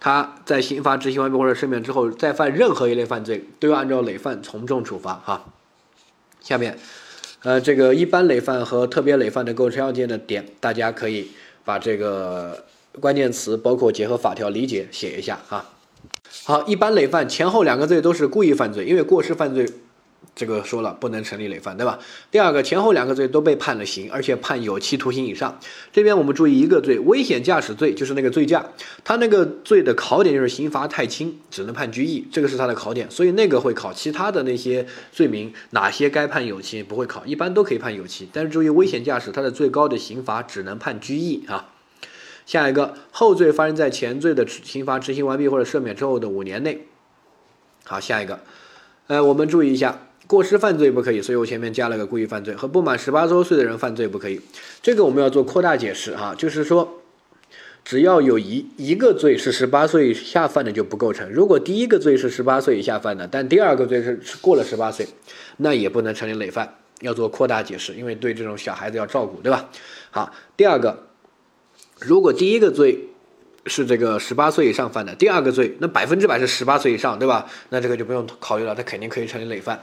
[0.00, 5.52] 他在刑罚执行完毕或者赦免之后再犯任何一类犯罪，都要按照累犯从重处罚哈。
[6.46, 6.78] 下面，
[7.42, 11.28] 呃，这个一般累犯和特别累犯的构成要件的点，大家可以
[11.64, 12.64] 把这个
[13.00, 15.72] 关键词包括结合法条理解写一下啊。
[16.44, 19.66] 好，一般累犯前后两个罪都是故意犯罪，因为过失犯罪。
[20.36, 21.98] 这个说了不能成立累犯，对吧？
[22.30, 25.58] 第二个，前后两个罪都被判了刑，而且判有期徒刑以上。
[25.90, 28.66] 这边我们注意一个罪，危险驾驶罪，就是那个醉驾，
[29.02, 33.94] 他那个罪的考点就是刑罚太轻，只能判拘役，这个是他的考点，所以那个会考。
[33.94, 38.28] 其他的那些罪名，哪些该判有期不会考，一般都可以判有期。
[38.30, 41.72] 但是注意，危险驾驶它的最高的刑罚只能判拘役啊。
[42.44, 46.86] 下一个，后罪发生在前罪的刑罚执行完毕或者赦免之后的五年内。
[47.84, 48.40] 好，下一个，
[49.06, 50.02] 呃，我们注意一下。
[50.26, 54.40] 过失犯罪不可以，所以我前面加了个故意犯罪和不满十八周岁的人犯罪不可以。
[54.82, 57.00] 这个我们要做扩大解释哈，就是说，
[57.84, 61.30] 只要有一一个罪是十八岁以下犯的就不构成。
[61.30, 65.06] 如果第一个罪是十八岁以下犯的，但第二个罪是过了十八岁，
[65.58, 66.74] 那也不能成立累犯。
[67.02, 69.68] 要做扩大解释，因为对这种小孩子要照顾，对吧？
[70.10, 71.06] 好，第二个，
[72.00, 73.10] 如果第一个罪
[73.66, 77.46] 是这个十八岁以上犯的，第二个罪那百分之百是十八岁以上，对吧？
[77.68, 79.78] 那这个就不用考虑了，他肯定可以成立累犯。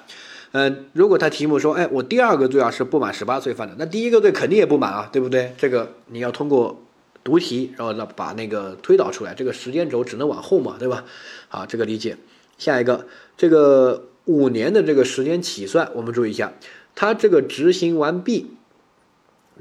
[0.53, 5.51] 嗯，如果他题目说，哎，我第二个罪啊是不满十八岁犯的，那第一个罪肯定也不满啊，对不对？
[5.57, 6.79] 这个你要通过
[7.23, 11.05] 读题，然后呢把那个推导出来，这个时间轴只能往后嘛，对吧？
[11.47, 12.17] 好，这个理解。
[12.59, 16.53] 下一个，这个五年的这个时间起算，我们注意一下。
[16.93, 18.51] 它这个执行完毕，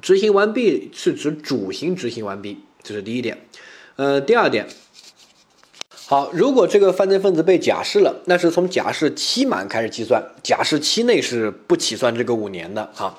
[0.03, 3.47] 执行完毕是指主刑执行完毕，这是第一点。
[3.97, 4.69] 呃，第二点，
[6.13, 12.91] 好，如果这个犯罪分子被假释了，那是从假释期满开始计算，假释期内是不起算这个五年的。
[12.93, 13.19] 哈。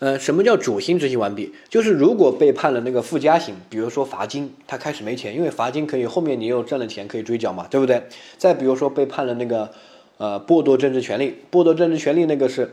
[0.00, 1.54] 呃，什么叫主刑执行完毕？
[1.70, 8.02] 就是如果被判了那个附加刑，比如说罚金，他开始没钱，因为罚金可以后面你又挣了钱可以追缴嘛，对不对？
[8.36, 9.70] 再比如说被判了那个。
[10.16, 12.72] 呃，剥夺政治权利，剥夺政治权利那个是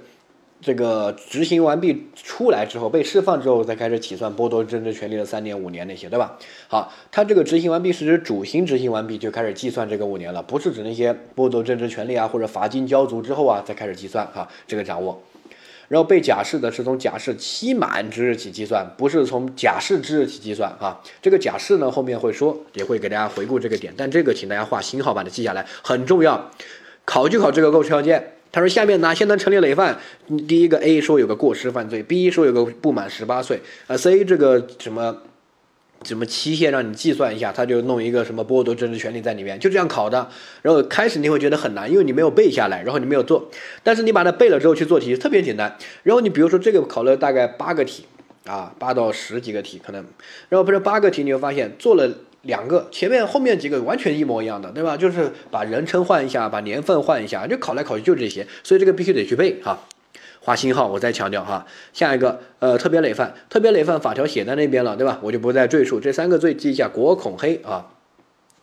[0.62, 6.38] 这个执行完毕出来之后被释放之后再开始起算剥夺政治权利的三年五年那些，对吧？
[6.68, 15.20] 好，他这个执行完毕是指主刑执行完毕就开始计算这个五年了，不是指那些剥夺政治权利啊或者罚金交足之后啊再开始计算哈，这个掌握。
[15.88, 21.02] 然后被假释的是从假释期满之日起计算，不是从假释之日起计算哈。
[21.22, 26.50] 这个假释呢后面会说，也会给大家回顾这个点，但这个请大家画星号把它记下来，很重要。
[27.04, 28.36] 考就考这个构成要件。
[28.52, 29.98] 他说下面哪些能成立累犯？
[30.48, 35.18] 第一个 A 说有个过失犯罪，B 说有个不满十八岁，呃 C 这个什么
[36.04, 40.30] 什么期限让你计算一下，他就弄一个什么剥夺政治权利在里面，就这样考的。
[40.62, 43.50] 然后开始你会觉得很难，因为你没有背下来，然后你没有做。
[43.84, 45.78] 但是你把它背了之后去做题特别简单。
[46.04, 48.06] 然后你比如说这个考了大概八个题
[48.46, 50.06] 啊，八到十几个题可能，
[50.50, 52.12] 然后不是八个题，你会发现做了。
[52.44, 54.98] 两个前面后面几个完全一模一样的，对吧？
[54.98, 59.78] 就是把人称换一下，把年份换一下，就考来考去就这些，所以这个必须得去背哈。
[60.40, 61.68] 画星号，我再强调哈。
[61.94, 65.20] 下一个，呃，特别累犯，特别累犯法条写在那边了，对吧？
[65.22, 66.00] 我就不再赘述。
[66.00, 67.92] 这三个罪记一下，国恐黑啊，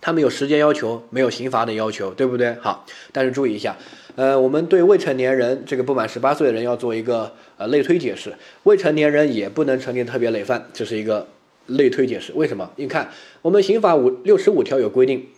[0.01, 2.57] 他们有时间要求，没有刑罚的要求，对不对？
[2.61, 3.77] 好，但是注意一下，
[4.17, 11.29] 呃，我们对未成年人这个不满十八岁的人要做一个呃类推解释，未成年人也不能成立特别累犯，这是一个。
[11.69, 12.71] 类推解释为什么？
[12.77, 13.11] 你看，
[13.43, 15.29] 我们刑法五六十五条有规定，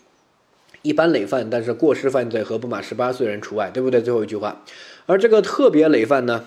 [0.83, 4.01] 一般累犯，但是过失犯罪和不满十八岁人除外，对不对？
[4.01, 4.63] 最后一句话，
[5.07, 6.45] 而这个特别累犯呢，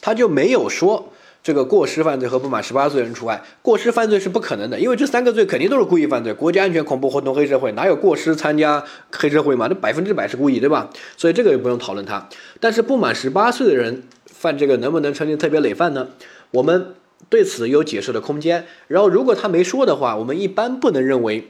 [0.00, 3.42] 他就没有说这个过失犯罪和不满十八岁人除外。
[3.60, 9.66] 过失犯罪是不可能的，因为这三个罪肯定都是故意犯罪，国家安全、恐怖活动、黑社会，哪有过失参加黑社会嘛？
[9.68, 10.90] 那百分之百是故意，对吧？
[11.16, 12.28] 所以这个也不用讨论它。
[12.60, 16.10] 但是不满十八岁的人犯这个能不能成立特别累犯呢？
[16.52, 16.94] 我们。
[17.28, 21.48] 对此有解释的空间，然后如果他没说的话，我们一般不能认为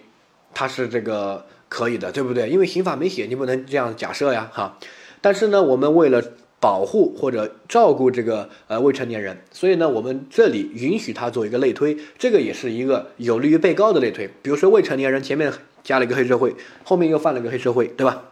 [0.54, 2.48] 他是这个可以的，对不对？
[2.48, 4.78] 因为刑法没写，你不能这样假设呀，哈。
[5.20, 6.22] 但是呢，我们为了
[6.60, 14.28] 保护或者照顾这个呃未成年人，所以呢，我们这里允许他做一个类推，这个也是一个有利于被告的类推。
[14.42, 16.54] 比如说未成年人前面加了一个黑社会，
[16.84, 18.22] 后面又犯了个黑社会，对吧？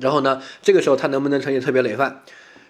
[0.00, 2.22] 然后呢，这个时候他能不能成立特别累犯？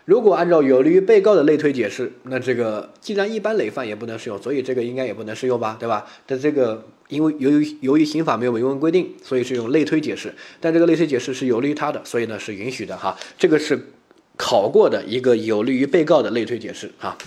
[0.07, 6.07] 如果按照有利于被告的类推解释，那这个既然一般累犯也不能适用，所以这个应该也不能适用吧，对吧？
[6.25, 13.19] 但这个因为由于由于刑法没有明文规定，所以是用类推解释，但这个类推解释是有利于他的，所以呢是允许的哈。
[13.37, 13.89] 这个是
[14.37, 17.19] 考过的一个有利于被告的类推解释哈。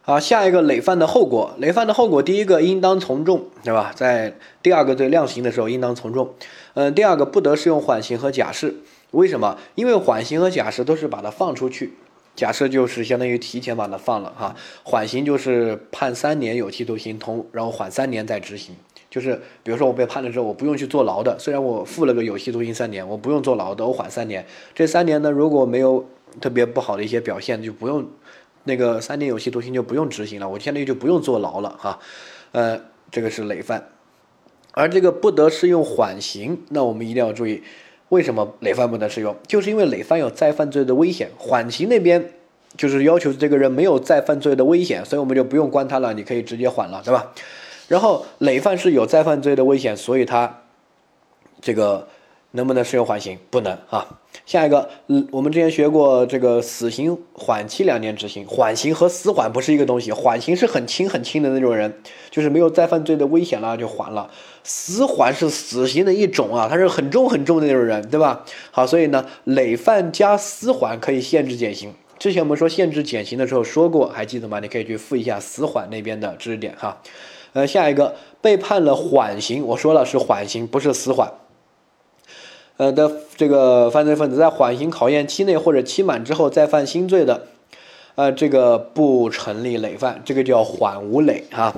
[0.00, 3.92] 好，下一个累犯的后果，累犯的后果，第一个应当从重，对吧？
[3.94, 6.34] 在第二个罪量刑的时候应当从重，
[6.72, 8.76] 嗯，第二个不得适用缓刑和假释。
[9.12, 9.58] 为什么？
[9.74, 11.94] 因为缓刑和假释都是把它放出去，
[12.36, 14.54] 假设就是相当于提前把它放了哈。
[14.84, 18.74] 缓刑就是判三年有期徒刑，同然后缓三年再执行。
[19.10, 24.46] 就是比如说我被判了之后，我不用去坐牢的，虽然我付了个有期徒刑三年，我不用坐牢的，我缓三年。
[24.72, 26.08] 这三年呢，如果没有
[26.40, 28.08] 特别不好的一些表现，就不用
[28.62, 31.98] 那个三年有期徒刑就不用执行了，我相当于就不用坐牢了哈。
[32.52, 33.88] 呃，这个是累犯，
[34.70, 37.64] 而这个不得适用缓刑，那我们一定要注意。
[38.10, 39.34] 为什么累犯不能适用？
[39.48, 42.32] 就是因为累犯有再犯罪的危险，缓刑那边
[42.76, 47.32] 就是要求这个人没有再犯罪的危险，所以我们就不用关他了，你可以直接缓了，对吧？
[47.88, 50.62] 然后累犯是有再犯罪的危险，所以他
[51.60, 52.06] 这个。
[52.52, 53.38] 能不能适用缓刑？
[53.50, 54.18] 不能啊。
[54.46, 60.10] 下一个，嗯，我们之前学过这个死刑缓期两年执行，缓刑和死缓不是一个东西。
[60.10, 61.92] 缓刑是很轻很轻的那种人，
[62.30, 64.30] 就是没有再犯罪的危险了就缓了。
[64.64, 68.44] 死缓是死刑的一种啊，它是很重很重的那种人，对吧？
[68.70, 71.92] 好，所以呢，累犯加死缓可以限制减刑。
[72.18, 74.60] 之前我们说限制减刑的时候说过，还记得吗？
[74.60, 77.00] 你可以去复一下死缓那边的知识点哈。
[77.52, 81.32] 呃，下一个被判了缓刑，我说了是缓刑，不是死缓。
[82.80, 87.46] 呃的这个犯罪分子在缓刑考验期内或者期满之后再犯新罪的，
[88.14, 91.74] 呃，这个不成立累犯，这个叫缓无累哈。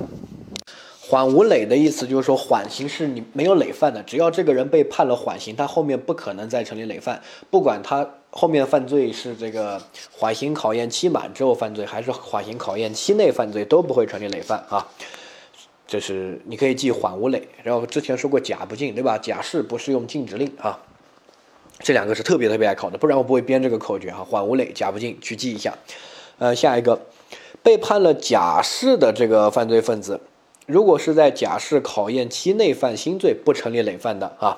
[1.01, 14.87] 缓无累的意思就是说，缓刑是你没有累犯的，只要这个人被判了缓刑，他后面不可能再成立累犯，不管他后面犯罪是这个缓刑考验期满之后犯罪，还是缓刑考验期内犯罪，都不会成立累犯啊。
[15.85, 19.17] 这是你可以记缓无累，然后之前说过假不禁，对吧？
[19.17, 20.79] 假释不适用禁止令啊。
[21.83, 24.23] 这两个是特别特别爱考的，不然我不会编这个口诀哈。
[24.23, 25.77] 缓无累，假不禁，去记一下。
[26.39, 26.97] 呃，下一个，
[27.61, 30.21] 被判了假释的这个犯罪分子。
[30.65, 34.57] 如果是在假释考验期内犯新罪，不成立累犯的啊。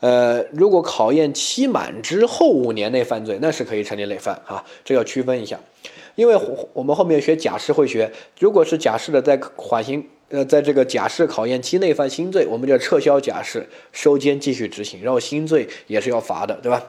[0.00, 4.64] 呃，如果考验期满之后五年内犯罪，那是可以成立累犯啊。
[4.82, 5.60] 这要区分一下，
[6.14, 6.34] 因为
[6.72, 8.10] 我们后面学假释会学，
[8.40, 10.08] 如果是假释的在缓刑。
[10.34, 16.82] 呃，在这个假释考验期内犯新罪，我们就撤销假释，收监继续执行，然后新罪也是要罚的，对吧？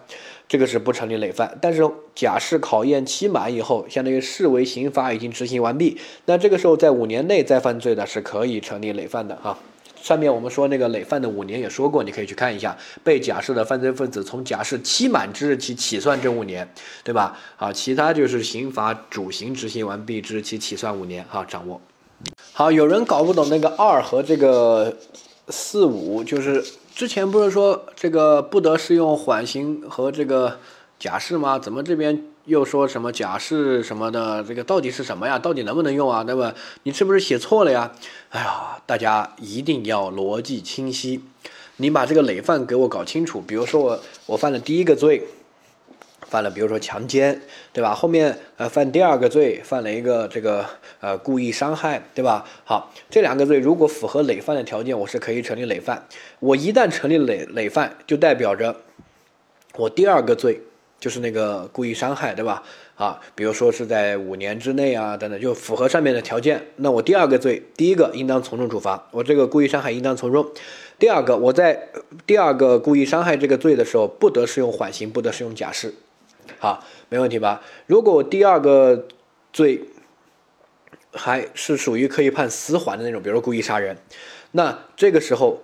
[0.47, 1.55] 这个是不成立累犯。
[1.61, 9.55] 但是假释考验期满以后，相当于视为刑罚已经执行完毕，那这个时候在五年内再犯罪的是可以成立累犯的哈。
[10.01, 16.67] 上面我们说那个累犯的五年也说过，你可以去看一下，被假释的犯罪分子从假释期满之日起起算这五年，
[17.03, 17.37] 对吧？
[17.57, 21.79] 好，其他就是刑罚主刑执行完毕之日起起算五年哈，掌握。
[22.53, 24.95] 好，有人搞不懂那个二和这个
[25.49, 26.63] 四五，就是
[26.95, 30.59] 之前不是说这个不得适用缓刑和这个
[30.97, 31.59] 假释吗？
[31.59, 34.43] 怎么这边又说什么假释什么的？
[34.43, 35.37] 这个到底是什么呀？
[35.37, 36.23] 到底能不能用啊？
[36.25, 36.53] 那么？
[36.83, 37.91] 你是不是写错了呀？
[38.29, 41.21] 哎呀，大家一定要逻辑清晰，
[41.77, 43.41] 你把这个累犯给我搞清楚。
[43.41, 45.27] 比如说我我犯了第一个罪。
[46.35, 47.39] 犯了，比如说强奸，
[47.71, 47.93] 对吧？
[47.95, 50.65] 后面呃犯第二个罪，犯了一个这个
[50.99, 52.45] 呃故意伤害，对吧？
[52.65, 56.05] 好，这两个罪如果符合累犯的条件，我是可以成立累犯。
[56.41, 58.75] 我一旦成立累累犯，就代表着
[59.77, 60.59] 我第二个罪
[60.99, 62.61] 就是那个故意伤害，对吧？
[62.95, 66.61] 啊，比如说是在五年之内啊等等，就符合上面的条件。
[66.75, 70.45] 那我第二个罪，第一个应当从重处罚，我这个故意伤害应当从重。
[70.99, 71.87] 第二个，我在
[72.27, 75.93] 第二个故意伤害这个罪的时候，不得适用缓刑，不得适用假释。
[76.65, 77.61] 好，没问题吧？
[77.85, 79.07] 如果第二个
[79.53, 79.81] 罪
[81.11, 83.95] 还是属于可以判死缓的那种，比如说故意杀人，
[84.53, 85.61] 那这个时候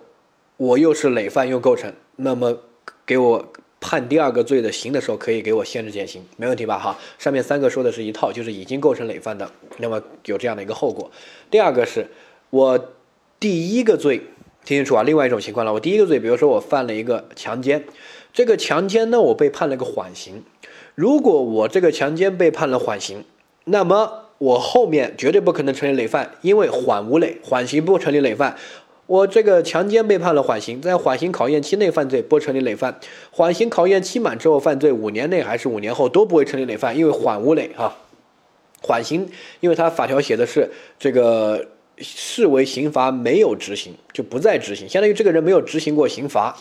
[0.56, 2.56] 我又是累犯又构成，那么
[3.04, 6.78] 给我判第二个罪的刑的时候，可以给我限制减刑，没问题吧？
[6.78, 11.10] 哈，上面三个说的是一套，就是已经构成累犯的，那么有这样的一个后果。
[11.50, 12.06] 第二个是
[12.50, 12.78] 我
[13.40, 14.18] 第一个罪，
[14.64, 17.84] 听清楚啊，另外一种情况了，我第一个罪，比如说我犯了一个强奸，
[18.32, 20.44] 这个强奸呢，我被判了个缓刑。
[20.94, 23.24] 如果我这个强奸被判了缓刑，
[23.64, 28.56] 那么我后面绝对不可能成立累犯，因为缓无累，缓刑不成立累犯。
[29.06, 32.98] 我这个强奸被判了缓刑，在缓刑考验期内犯罪不成立累犯，
[33.30, 37.96] 缓刑考验期满之后犯罪，五年内还是五年后都不会成立累犯，因为缓无累哈。
[38.80, 39.28] 缓刑，
[39.60, 46.56] 因为他法条写的是这个视为刑罚没有执行，就不再执行，相当于这个人没有执行过刑罚，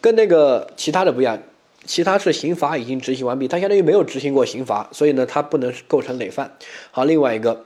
[0.00, 1.38] 跟那个其他的不一样。
[1.86, 6.56] 其他是刑罚已经执行完毕，他相当于没有执行过刑罚，所以呢，他不能构成累犯。
[6.90, 7.64] 好，另外一个，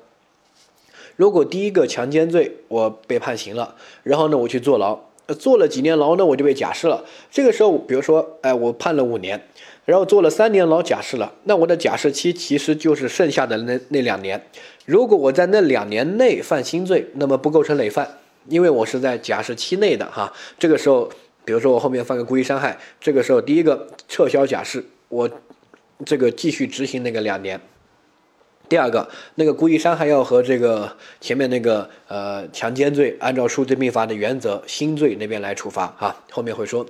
[1.16, 4.98] 如果第一个强奸罪我被判刑了，然后呢，我去坐牢，
[5.38, 7.04] 坐了几年牢呢，我就被假释了。
[7.30, 9.46] 这个时候，比如说，哎，我判了五年，
[9.84, 14.46] 然后坐了三年牢假释了，那我的假释期其实就是剩下的那那两年。
[14.86, 20.32] 如果我在那两年内犯新罪，那么不构成累犯，因为我是在假释期内的哈。
[20.58, 21.10] 这个时候。
[21.44, 25.30] 比如说我后面犯个故意伤害，这个时候第一个撤销假释，我
[26.06, 27.60] 这个继续执行那个两年。
[28.66, 36.86] 第二个，那个故意伤害要和这个前面那个呃强奸罪按照数罪并罚的原则，新罪那边来处罚哈，后面会说。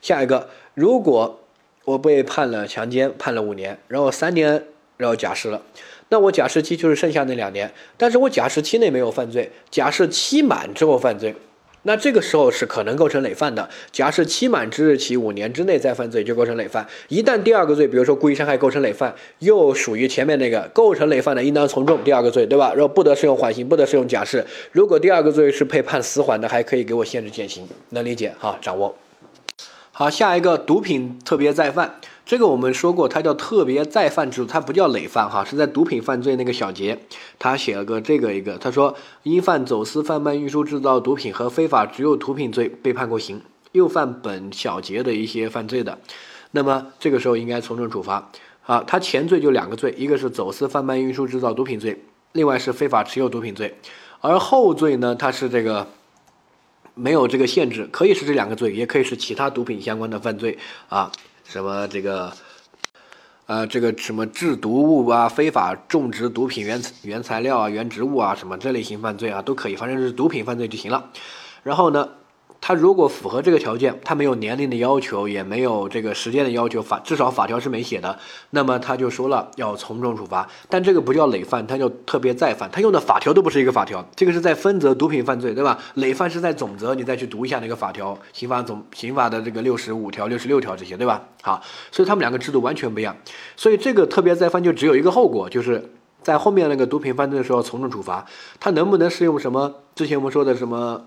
[0.00, 1.38] 下一个，如果
[1.84, 4.64] 我被判了强奸，判了五年，然后三年
[4.96, 5.62] 然后假释了，
[6.08, 11.34] 那我假释期就是剩下那两年，但是我假释期内没有犯罪，假释期满之后犯罪。
[11.82, 13.68] 那这个时候是可能构成累犯的。
[13.92, 16.86] 假设期满之日起五年之内再犯罪，就构成累犯。
[17.08, 22.72] 一旦第二个罪，比如说故意伤害构成累犯，又属于前面那个构成累犯的，应当从重第二个罪，对吧？
[22.74, 24.44] 然后不得适用缓刑，不得适用假释。
[24.72, 28.58] 如果第二个罪是被判死缓的，还可以给我限制减刑，能理解哈？
[28.60, 28.94] 掌握。
[29.92, 31.98] 好，下一个毒品特别再犯。
[32.28, 36.98] 这个我们说过，它叫特别再犯制度，它不叫累犯哈，是在毒品犯罪那个小节，
[37.38, 43.40] 他写了个这个一个，他说因犯走私、贩卖、运输、制造毒品和非法持有毒品罪被判过刑，
[43.72, 45.98] 又犯本小节的一些犯罪的，
[46.50, 48.30] 那么这个时候应该从重处罚。
[48.66, 53.74] 啊，他前罪就两个罪，一个是走私、贩卖、运输、制造毒品罪，另外是非法持有毒品罪，
[54.20, 55.86] 而后罪呢，它是这个
[56.92, 60.58] 没有这个限制，可以是这两个罪，也可以是其他毒品相关的犯罪
[60.90, 61.10] 啊，
[61.50, 62.30] 什么这个，
[63.46, 71.10] 呃，这个什么制毒物啊，非法种植毒品原原材料啊、原植物啊，什么这类型犯罪啊，都可以，反正是毒品犯罪就行了。
[71.62, 72.10] 然后呢？
[72.60, 78.18] 他如果符合这个条件，他没有年龄的要求，也没有这个时间的要求，法至少法条是没写的，
[78.50, 80.46] 那么他就说了要从重处罚。
[80.68, 85.78] 但这个不叫累犯，他叫特别再犯，他用的法条都不是一个法条，这个是在分则毒品犯罪，对吧？
[85.94, 91.22] 累犯是在总则，你再去读一下那个法条，刑法总刑法的这个六十五条、六十六条这些，对吧？
[91.42, 93.16] 好，所以他们两个制度完全不一样，
[93.56, 95.90] 所以这个特别再犯就只有一个后果，就是
[96.22, 98.26] 在后面那个毒品犯罪的时候从重处罚，
[98.60, 99.76] 他能不能适用什么？
[99.94, 101.06] 之前我们说的什么？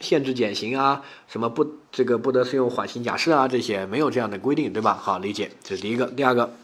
[0.00, 4.94] 限制减刑啊，什么不这个不得适用缓刑假释啊，这些没有这样的规定，对吧？
[4.94, 6.06] 好，理解，这是第一个。
[6.06, 6.54] 第二个，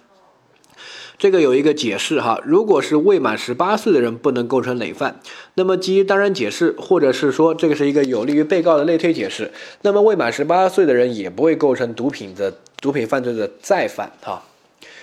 [1.19, 5.21] 这个有一个解释哈，如果是未满十八岁的人不能构成累犯，
[5.55, 14.43] 那么基于当然解释，或者是说这个是一个有利于被告的类推解释，那么未满十八岁的人也不会构成毒品的毒品犯罪的再犯哈，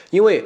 [0.09, 0.43] 因为。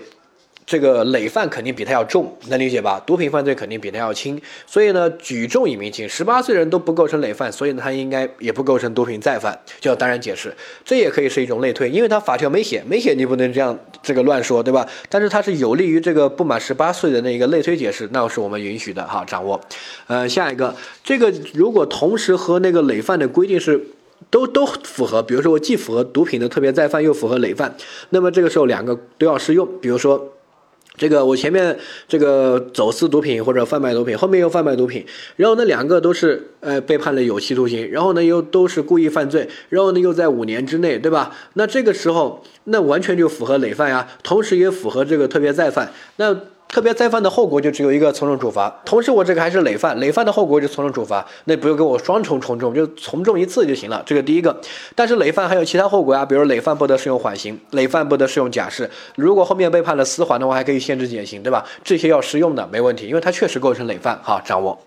[0.68, 3.02] 这个累犯肯定比他要重，能理解吧？
[3.06, 10.54] 毒品犯罪肯定比他要轻，所以呢，举重以明轻，十八岁人都不构成累犯，所以呢，他应该也不构成毒品再犯，就要当然解释，
[10.84, 14.86] 这也可以是一种类推，因为他法条没写，没写你不能这样这个乱说，对吧？
[15.08, 19.62] 但是它是有利于这个不满十八岁的那一个类推解释，那是我们允许的哈，掌握。
[20.08, 23.82] 呃，下一个，这个如果同时和那个累犯的规定是
[24.30, 27.74] 都都符合，比如说我既符合毒品的特别再犯，又符合累犯，
[28.10, 30.34] 那么这个时候两个都要适用，比如说。
[30.98, 31.78] 这个我前面
[32.08, 41.34] 这个走私毒品或者贩卖毒品，后面又贩卖毒品，然后那两个都是呃被判了有期徒刑，然后呢又都是故意犯罪，然后呢又在五年之内，对吧？
[41.54, 46.36] 那这个时候那完全就符合累犯呀，同时也符合这个特别再犯，那。
[46.70, 54.04] 特别再犯的后果就只有一个从重处罚，同时我这个还是累犯，累犯的后果就从重处罚，那不用给我双重从重，就从重一次就行了。
[54.06, 54.60] 这个第一个，
[54.94, 61.66] 但是累犯还有其他后果啊，比如累犯不得适用缓刑，累犯不得适用假释，如果后面被判了死缓的话，还可以限制减刑，对吧？
[61.84, 64.20] 这些要适用的没问题，因为它确实构成累犯。
[64.22, 64.78] 好，掌握。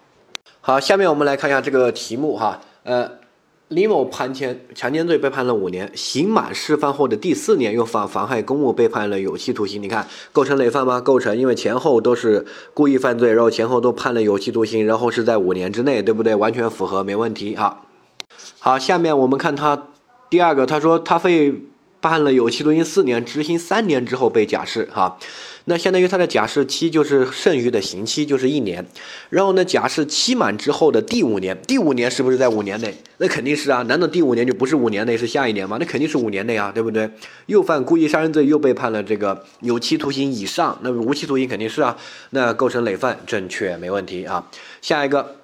[0.60, 3.19] 好，下面我们来看一下这个题目哈，呃。
[3.70, 9.80] 李某判前强奸罪被判了五年，刑满释放后的第四年又犯妨害公务被判了有期徒刑。
[9.80, 11.00] 你看构成累犯吗？
[11.00, 12.44] 构成，因为前后都是
[12.74, 16.34] 故意犯罪，然后前后都判了有期徒刑，然后是在五年之内，对不对？
[16.34, 17.82] 完全符合，没问题啊。
[18.58, 19.86] 好，下面我们看他
[20.28, 21.54] 第二个，他说他被
[22.00, 25.16] 判了有期徒刑四年，执行三年之后被假释，哈。
[25.66, 28.84] 那相当于他的假释期就是剩余的刑期就是一年，
[29.28, 32.94] 然后呢，假释期满之后的第五年，第五年是不是在五年内？
[33.18, 35.76] 那肯定是啊，难道第五年就不是五年内是下一年吗？
[35.78, 37.10] 那肯定是五年内啊，对不对？
[37.46, 41.96] 又犯故意杀人罪，又被判了这个有期徒刑以上，那无期徒刑肯定是啊，
[42.30, 44.48] 那构成累犯，正确没问题啊。
[44.80, 45.36] 下一个。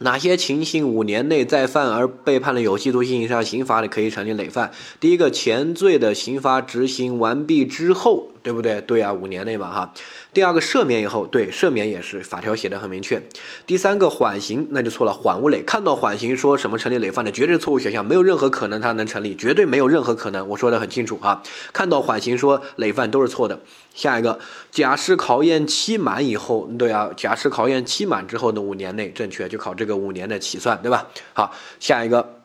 [0.00, 4.70] 哪些情形五年内再犯而被判了有期徒刑以上刑罚的可以成立累犯？
[5.00, 8.80] 第一个，前罪的刑罚执行完毕之后，对不对？
[8.82, 9.92] 对啊，五年内嘛哈。
[10.32, 13.20] 第二个，赦免以后，对，赦免也是法条写的很明确。
[13.66, 15.64] 第三个，缓刑那就错了，缓无累。
[15.64, 20.48] 看到缓刑说什么成立累犯的，绝对错误选项，没有任何可能它能成立，绝对没有任何可能。
[20.48, 21.42] 我说的很清楚啊，
[21.72, 23.58] 看到缓刑说累犯都是错的。
[23.92, 24.38] 下一个，
[24.70, 31.08] 假释考验期满以后，对啊，假释考验期满之后的五年内正确，就考这个五年的起算，对吧？
[31.32, 32.35] 好，下一个。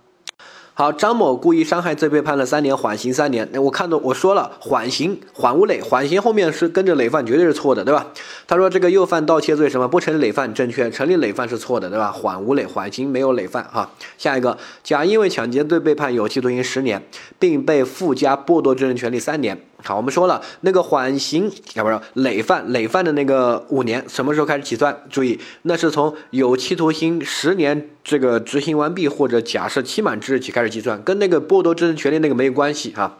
[0.73, 3.47] 好，张某故意伤害罪被判了三年，缓刑三年。
[3.51, 8.07] 那我看到我说了，缓刑缓无累，缓刑后面是跟着累犯，绝对是错的，对吧？
[8.47, 10.51] 他说这个又犯盗窃罪，什么不成立累犯？
[10.53, 12.09] 正确，成立累犯是错的，对吧？
[12.09, 13.63] 缓无累，缓刑没有累犯。
[13.65, 17.03] 哈，下一个，甲因为抢劫罪被判有期徒刑十年，
[17.37, 19.61] 并被附加剥夺政治权利三年。
[19.83, 25.03] 好，我们说了那个缓刑，要不是累犯，累犯的那个五年什么时候开始起算？
[25.09, 33.17] 注意，那是从有期徒刑十年这个执行完毕或者假设期满之日起开始计算，跟那个剥夺政治权利那个没有关系哈。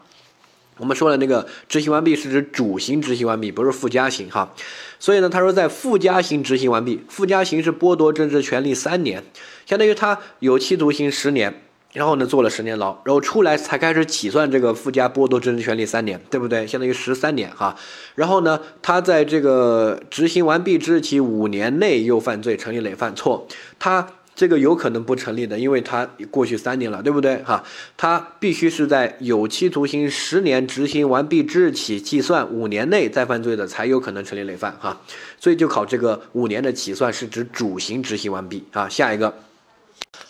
[0.78, 4.54] 我们说了，那个执行完毕是指主刑执行完毕，不是附加刑哈。
[4.98, 9.22] 所以呢，他说在附加刑执行完毕，附加刑是剥夺政治权利三年，
[9.66, 11.62] 相当于他有期徒刑十年。
[11.92, 16.66] 然后呢，坐了十年牢，然后出来才开始起算这个附加剥夺政治权利三年，对不对？
[16.66, 17.76] 相当于十三年哈。
[18.14, 23.46] 然后呢，他在这个执行完毕之日起五年内又犯罪，成立累犯，错。
[23.78, 27.62] 他这个有可能不成立的，因为他过去三年了，对不对哈？
[27.98, 34.98] 他必须是在有期徒刑十年执行完毕之日起计算五年内再犯罪的，才有可能成立累犯哈。
[35.38, 38.88] 所以就考这个五年的起算是指主刑执行完毕啊。
[38.88, 39.34] 下一个。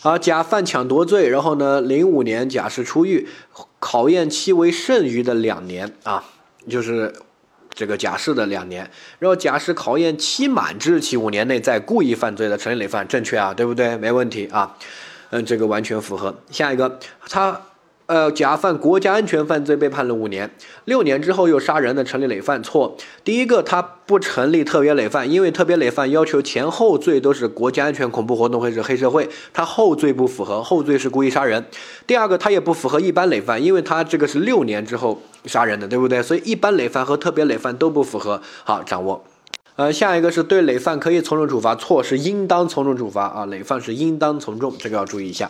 [0.03, 3.27] 啊，甲犯抢夺罪，然后呢，零五年甲是出狱，
[3.79, 6.23] 考验期为剩余的两年啊，
[6.69, 7.13] 就是
[7.73, 8.89] 这个假释的两年。
[9.19, 13.97] 然后假释考验期满之日起五年内再故意犯罪的成立累犯，正确啊，对不对？
[13.97, 14.77] 没问题啊。
[15.31, 16.35] 嗯，这个完全符合。
[16.51, 16.99] 下一个，
[17.29, 17.59] 他。
[18.05, 22.97] 呃，假犯国家安全犯罪被判了五年，六年之后又杀人的成立累犯，错。
[23.23, 31.65] 第一个他不成立特别累犯，因为特别累犯要求前后罪都是国家安全、恐怖活动或者黑社会，他后罪不符合，后罪是故意杀人。
[32.05, 36.21] 第二个他也不符合一般累犯，因为他这个是六年之后杀人的，对不对？
[36.21, 38.41] 所以一般累犯和特别累犯都不符合。
[38.65, 39.23] 好，掌握。
[39.75, 45.49] 呃，下一个是对累犯可以从重处罚，错是应当从重处罚啊，累犯是应当从重，这个要注意一下。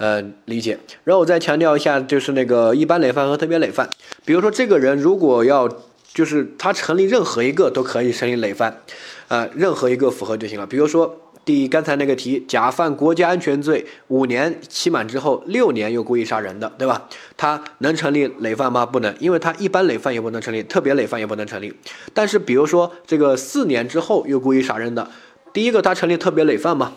[0.00, 0.78] 呃，理解。
[1.04, 3.88] 然后我再强调一下，就是那个一般累犯和特别累犯。
[4.24, 5.68] 比如说，这个人如果要，
[6.14, 8.80] 就是他成立任何一个都可以成立累犯，
[9.28, 10.66] 呃，任何一个符合就行了。
[10.66, 17.06] 比如说，第刚才那个题，假犯国家安全罪，五年期满之后，六年又故意杀人的，对吧？
[17.36, 18.86] 他能成立累犯吗？
[18.86, 21.70] 不能，因为他一般累犯也不能成立，特别累犯也不能成立。
[22.14, 25.06] 但是，比如说这个四年之后又故意杀人的，
[25.52, 26.94] 第一个他成立特别累犯吗？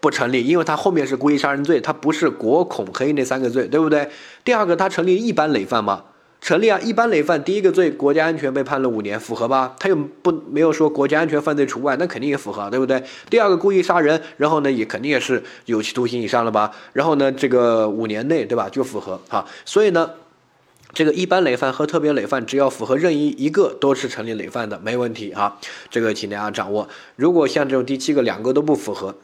[0.00, 4.08] 不成立，因为他后面是故意杀人罪，他不是国恐黑那三个罪，对不对？
[4.44, 6.04] 第二个，他成立一般累犯吗？
[6.40, 9.76] 成立啊，一般累犯，第一个罪国家安全被判了五年，符合吧？
[9.78, 13.00] 他又不没有说国家安全犯罪除外，那肯定也符合，对不对？
[13.30, 16.72] 第二个故意杀人，然后呢，也肯定也是有期徒刑以上了吧？
[16.94, 18.68] 然后呢，这个五年内，对吧？
[18.68, 19.46] 就符合哈。
[19.64, 20.10] 所以呢，
[20.92, 25.60] 这个一般累犯和特别累犯，只要符合任意一个，都是成立累犯的，没问题哈。
[25.90, 26.88] 这个请大家掌握。
[27.14, 29.14] 如果像这种第七个两个都不符合。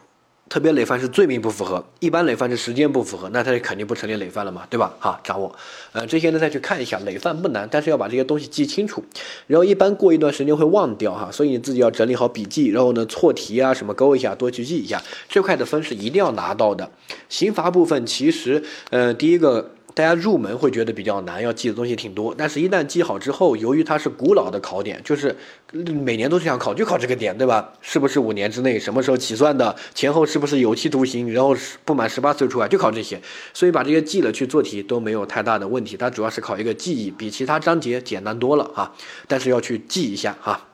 [0.49, 4.95] 特别累犯是罪名不符合，一般累犯是时间不符合，那他就肯定不成立累犯了嘛，对吧？
[4.99, 5.55] 哈，掌握，
[5.93, 9.05] 呃，这些呢再去看一下，累犯不难，但是要把这些东西记清楚，
[9.47, 16.91] 然后一般过一段时间会忘掉哈，所以你自己要整理好笔记，然后呢错题啊什么勾一下，多去记一下，这块的分是一定要拿到的。
[17.29, 19.73] 刑罚部分其实，呃，第一个。
[19.99, 22.33] 大家入门会觉得比较难，要记的东西挺多。
[22.39, 25.35] 但是，一旦记好之后，由于它是古老的考点，就是
[25.73, 27.73] 每年都是想考，就考这个点，对吧？
[27.81, 29.75] 是不是五年之内，什么时候起算的？
[29.97, 31.33] 前后是不是有期徒刑？
[31.33, 31.53] 然后
[31.85, 33.21] 不满十八岁除外，就考这些。
[33.53, 35.97] 所以把这些记了去做题都没有太大的问题。
[35.97, 38.95] 它主要是考一个记忆，比其他章节简单多了啊。
[39.27, 40.68] 但是要去记一下哈。